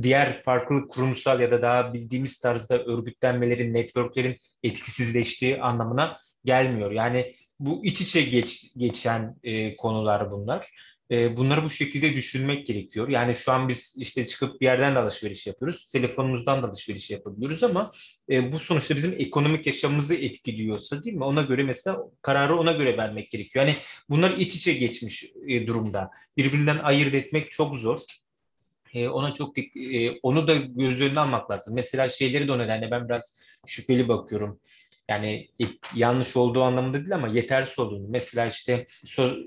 diğer 0.03 0.43
farklı 0.43 0.89
kurumsal 0.89 1.41
ya 1.41 1.51
da 1.51 1.63
daha 1.63 1.95
bildiğimiz 1.95 2.41
tarzda 2.41 2.85
örgütlenmelerin, 2.85 3.75
networklerin 3.75 4.37
etkisizleştiği 4.63 5.63
anlamına 5.63 6.19
gelmiyor. 6.45 6.91
Yani 6.91 7.35
bu 7.61 7.85
iç 7.85 8.01
içe 8.01 8.23
geç, 8.23 8.73
geçen 8.77 9.37
e, 9.43 9.77
konular 9.77 10.31
bunlar. 10.31 10.71
E, 11.11 11.37
bunları 11.37 11.65
bu 11.65 11.71
şekilde 11.71 12.13
düşünmek 12.13 12.67
gerekiyor. 12.67 13.09
Yani 13.09 13.35
şu 13.35 13.53
an 13.53 13.69
biz 13.69 13.97
işte 13.99 14.27
çıkıp 14.27 14.61
bir 14.61 14.67
yerden 14.67 14.95
de 14.95 14.99
alışveriş 14.99 15.47
yapıyoruz. 15.47 15.87
Telefonumuzdan 15.87 16.63
da 16.63 16.67
alışveriş 16.67 17.11
yapabiliyoruz 17.11 17.63
ama 17.63 17.93
e, 18.31 18.53
bu 18.53 18.59
sonuçta 18.59 18.97
bizim 18.97 19.15
ekonomik 19.19 19.67
yaşamımızı 19.67 20.15
etkiliyorsa 20.15 21.05
değil 21.05 21.17
mi? 21.17 21.25
Ona 21.25 21.43
göre 21.43 21.63
mesela 21.63 21.99
kararı 22.23 22.57
ona 22.57 22.73
göre 22.73 22.97
vermek 22.97 23.31
gerekiyor. 23.31 23.67
Yani 23.67 23.77
bunlar 24.11 24.31
iç 24.31 24.57
içe 24.57 24.73
geçmiş 24.73 25.25
e, 25.49 25.67
durumda. 25.67 26.11
Birbirinden 26.37 26.79
ayırt 26.79 27.15
etmek 27.15 27.53
çok 27.53 27.77
zor. 27.77 28.01
E, 28.95 29.09
ona 29.09 29.35
çok 29.35 29.59
e, 29.59 30.19
onu 30.23 30.49
da 30.49 30.55
göz 30.57 31.01
önüne 31.01 31.21
almak 31.21 31.51
lazım. 31.51 31.75
Mesela 31.75 32.09
şeyleri 32.09 32.49
de 32.49 32.53
o 32.53 32.59
nedenle 32.59 32.91
ben 32.91 33.09
biraz 33.09 33.41
şüpheli 33.67 34.09
bakıyorum 34.09 34.61
yani 35.09 35.49
yanlış 35.95 36.37
olduğu 36.37 36.63
anlamında 36.63 36.99
değil 36.99 37.15
ama 37.15 37.29
yetersiz 37.29 37.79
olduğunu. 37.79 38.09
Mesela 38.09 38.47
işte 38.47 38.87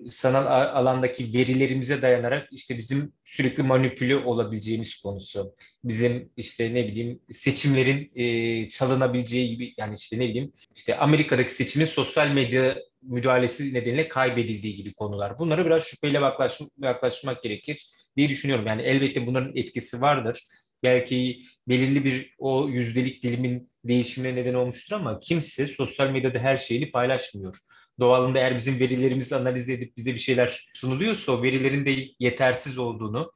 sanal 0.10 0.46
alandaki 0.76 1.34
verilerimize 1.34 2.02
dayanarak 2.02 2.48
işte 2.52 2.78
bizim 2.78 3.14
sürekli 3.26 3.64
manipüle 3.64 4.16
olabileceğimiz 4.16 5.02
konusu. 5.02 5.56
Bizim 5.84 6.30
işte 6.38 6.74
ne 6.74 6.88
bileyim 6.88 7.20
seçimlerin 7.32 8.12
e, 8.16 8.70
çalınabileceği 8.70 9.50
gibi 9.50 9.74
yani 9.78 9.96
işte 9.96 10.20
ne 10.20 10.30
bileyim 10.30 10.54
işte 10.76 10.98
Amerika'daki 10.98 11.54
seçimin 11.54 11.86
sosyal 11.86 12.32
medya 12.32 12.76
müdahalesi 13.02 13.74
nedeniyle 13.74 14.08
kaybedildiği 14.08 14.76
gibi 14.76 14.94
konular. 14.94 15.40
Bunları 15.40 15.66
biraz 15.66 15.84
şüpheyle 15.84 16.20
yaklaşmak 16.82 17.44
gerekir 17.44 17.90
diye 18.18 18.30
düşünüyorum. 18.30 18.68
Yani 18.68 18.82
elbette 18.82 19.28
bunların 19.28 19.56
etkisi 19.56 20.02
vardır 20.02 20.44
belki 20.86 21.44
belirli 21.68 22.06
bir 22.06 22.36
o 22.38 22.70
yüzdelik 22.70 23.24
dilimin 23.24 23.72
değişimine 23.84 24.36
neden 24.36 24.54
olmuştur 24.54 24.96
ama 24.96 25.20
kimse 25.20 25.68
sosyal 25.68 26.10
medyada 26.10 26.40
her 26.40 26.58
şeyini 26.58 26.92
paylaşmıyor. 26.92 27.56
Doğalında 28.00 28.40
eğer 28.40 28.58
bizim 28.58 28.80
verilerimizi 28.80 29.36
analiz 29.36 29.70
edip 29.70 29.98
bize 29.98 30.14
bir 30.14 30.20
şeyler 30.20 30.70
sunuluyorsa 30.74 31.32
o 31.32 31.44
verilerin 31.44 31.86
de 31.86 31.96
yetersiz 32.20 32.78
olduğunu, 32.78 33.32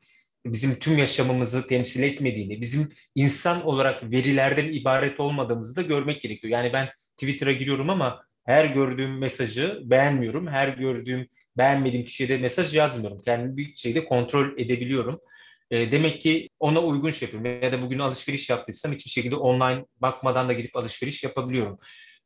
bizim 0.45 0.75
tüm 0.75 0.97
yaşamımızı 0.97 1.67
temsil 1.67 2.03
etmediğini, 2.03 2.62
bizim 2.62 2.89
insan 3.15 3.65
olarak 3.65 4.12
verilerden 4.12 4.73
ibaret 4.73 5.19
olmadığımızı 5.19 5.75
da 5.75 5.81
görmek 5.81 6.21
gerekiyor. 6.21 6.53
Yani 6.53 6.73
ben 6.73 6.88
Twitter'a 7.17 7.51
giriyorum 7.51 7.89
ama 7.89 8.23
her 8.45 8.65
gördüğüm 8.65 9.17
mesajı 9.17 9.79
beğenmiyorum. 9.83 10.47
Her 10.47 10.67
gördüğüm 10.67 11.27
beğenmediğim 11.57 12.05
kişiye 12.05 12.29
de 12.29 12.38
mesaj 12.38 12.75
yazmıyorum. 12.75 13.19
Kendimi 13.25 13.57
bir 13.57 13.75
şeyde 13.75 14.05
kontrol 14.05 14.57
edebiliyorum. 14.57 15.19
E, 15.71 15.91
demek 15.91 16.21
ki 16.21 16.49
ona 16.60 16.82
uygun 16.82 17.12
şey 17.12 17.25
yapıyorum. 17.25 17.63
Ya 17.63 17.71
da 17.71 17.82
bugün 17.82 17.99
alışveriş 17.99 18.49
yaptıysam 18.49 18.93
hiçbir 18.93 19.12
şekilde 19.12 19.36
online 19.36 19.86
bakmadan 20.01 20.49
da 20.49 20.53
gidip 20.53 20.77
alışveriş 20.77 21.23
yapabiliyorum. 21.23 21.79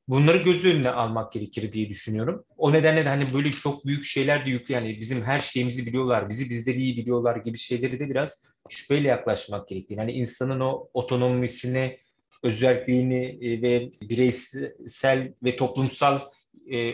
Bunları 0.07 0.37
göz 0.37 0.65
önüne 0.65 0.89
almak 0.89 1.31
gerekir 1.33 1.71
diye 1.71 1.89
düşünüyorum. 1.89 2.45
O 2.57 2.73
nedenle 2.73 3.05
de 3.05 3.09
hani 3.09 3.33
böyle 3.33 3.51
çok 3.51 3.85
büyük 3.85 4.05
şeyler 4.05 4.45
de 4.45 4.49
yüklü 4.49 4.73
yani 4.73 4.99
bizim 4.99 5.21
her 5.23 5.39
şeyimizi 5.39 5.85
biliyorlar, 5.85 6.29
bizi 6.29 6.49
bizleri 6.49 6.77
iyi 6.77 6.97
biliyorlar 6.97 7.35
gibi 7.35 7.57
şeyleri 7.57 7.99
de 7.99 8.09
biraz 8.09 8.53
şüpheyle 8.69 9.07
yaklaşmak 9.07 9.67
gerektiğini. 9.67 9.99
Yani 9.99 10.11
insanın 10.11 10.59
o 10.59 10.87
otonomisine 10.93 11.97
özelliğini 12.43 13.39
ve 13.61 13.91
bireysel 14.01 15.33
ve 15.43 15.55
toplumsal 15.55 16.19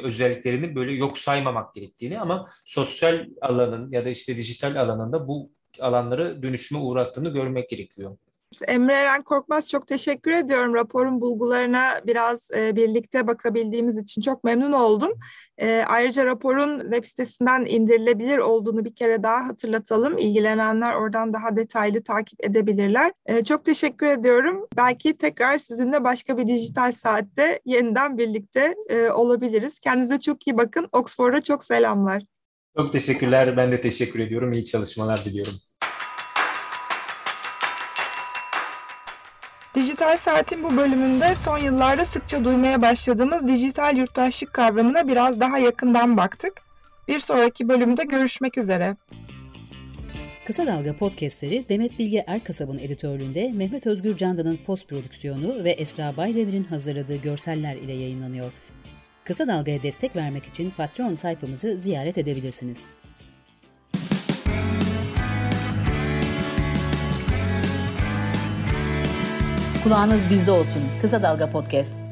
özelliklerini 0.03 0.75
böyle 0.75 0.91
yok 0.91 1.17
saymamak 1.17 1.75
gerektiğini 1.75 2.19
ama 2.19 2.47
sosyal 2.65 3.25
alanın 3.41 3.91
ya 3.91 4.05
da 4.05 4.09
işte 4.09 4.37
dijital 4.37 4.75
alanında 4.75 5.27
bu 5.27 5.51
alanları 5.81 6.43
dönüşüme 6.43 6.81
uğrattığını 6.81 7.29
görmek 7.29 7.69
gerekiyor. 7.69 8.17
Emre 8.67 8.93
Eren 8.93 9.23
Korkmaz 9.23 9.69
çok 9.69 9.87
teşekkür 9.87 10.31
ediyorum. 10.31 10.73
Raporun 10.73 11.21
bulgularına 11.21 12.01
biraz 12.07 12.51
e, 12.51 12.75
birlikte 12.75 13.27
bakabildiğimiz 13.27 13.97
için 13.97 14.21
çok 14.21 14.43
memnun 14.43 14.71
oldum. 14.71 15.11
E, 15.57 15.83
ayrıca 15.87 16.25
raporun 16.25 16.79
web 16.79 17.03
sitesinden 17.03 17.65
indirilebilir 17.65 18.37
olduğunu 18.37 18.85
bir 18.85 18.95
kere 18.95 19.23
daha 19.23 19.47
hatırlatalım. 19.47 20.17
İlgilenenler 20.17 20.93
oradan 20.93 21.33
daha 21.33 21.55
detaylı 21.55 22.03
takip 22.03 22.45
edebilirler. 22.45 23.11
E, 23.25 23.43
çok 23.43 23.65
teşekkür 23.65 24.07
ediyorum. 24.07 24.67
Belki 24.77 25.17
tekrar 25.17 25.57
sizinle 25.57 26.03
başka 26.03 26.37
bir 26.37 26.47
dijital 26.47 26.91
saatte 26.91 27.59
yeniden 27.65 28.17
birlikte 28.17 28.75
e, 28.89 29.09
olabiliriz. 29.09 29.79
Kendinize 29.79 30.19
çok 30.19 30.47
iyi 30.47 30.57
bakın. 30.57 30.87
Oxford'a 30.91 31.41
çok 31.41 31.63
selamlar. 31.63 32.23
Çok 32.77 32.91
teşekkürler. 32.91 33.57
Ben 33.57 33.71
de 33.71 33.81
teşekkür 33.81 34.19
ediyorum. 34.19 34.53
İyi 34.53 34.65
çalışmalar 34.65 35.25
diliyorum. 35.25 35.53
Dijital 39.75 40.17
Saat'in 40.17 40.63
bu 40.63 40.77
bölümünde 40.77 41.35
son 41.35 41.57
yıllarda 41.57 42.05
sıkça 42.05 42.43
duymaya 42.45 42.81
başladığımız 42.81 43.47
dijital 43.47 43.97
yurttaşlık 43.97 44.53
kavramına 44.53 45.07
biraz 45.07 45.39
daha 45.39 45.59
yakından 45.59 46.17
baktık. 46.17 46.53
Bir 47.07 47.19
sonraki 47.19 47.69
bölümde 47.69 48.03
görüşmek 48.03 48.57
üzere. 48.57 48.95
Kısa 50.47 50.67
Dalga 50.67 50.97
podcastleri 50.97 51.65
Demet 51.69 51.99
Bilge 51.99 52.23
Erkasab'ın 52.27 52.79
editörlüğünde 52.79 53.51
Mehmet 53.51 53.87
Özgür 53.87 54.17
Candan'ın 54.17 54.59
post 54.65 54.87
prodüksiyonu 54.87 55.63
ve 55.63 55.71
Esra 55.71 56.17
Baydemir'in 56.17 56.63
hazırladığı 56.63 57.15
görseller 57.15 57.75
ile 57.75 57.93
yayınlanıyor. 57.93 58.51
Kısa 59.29 59.47
Dalga'ya 59.47 59.83
destek 59.83 60.15
vermek 60.15 60.45
için 60.45 60.71
Patreon 60.71 61.15
sayfamızı 61.15 61.77
ziyaret 61.77 62.17
edebilirsiniz. 62.17 62.77
Kulağınız 69.83 70.29
bizde 70.29 70.51
olsun. 70.51 70.83
Kısa 71.01 71.23
Dalga 71.23 71.49
Podcast. 71.49 72.08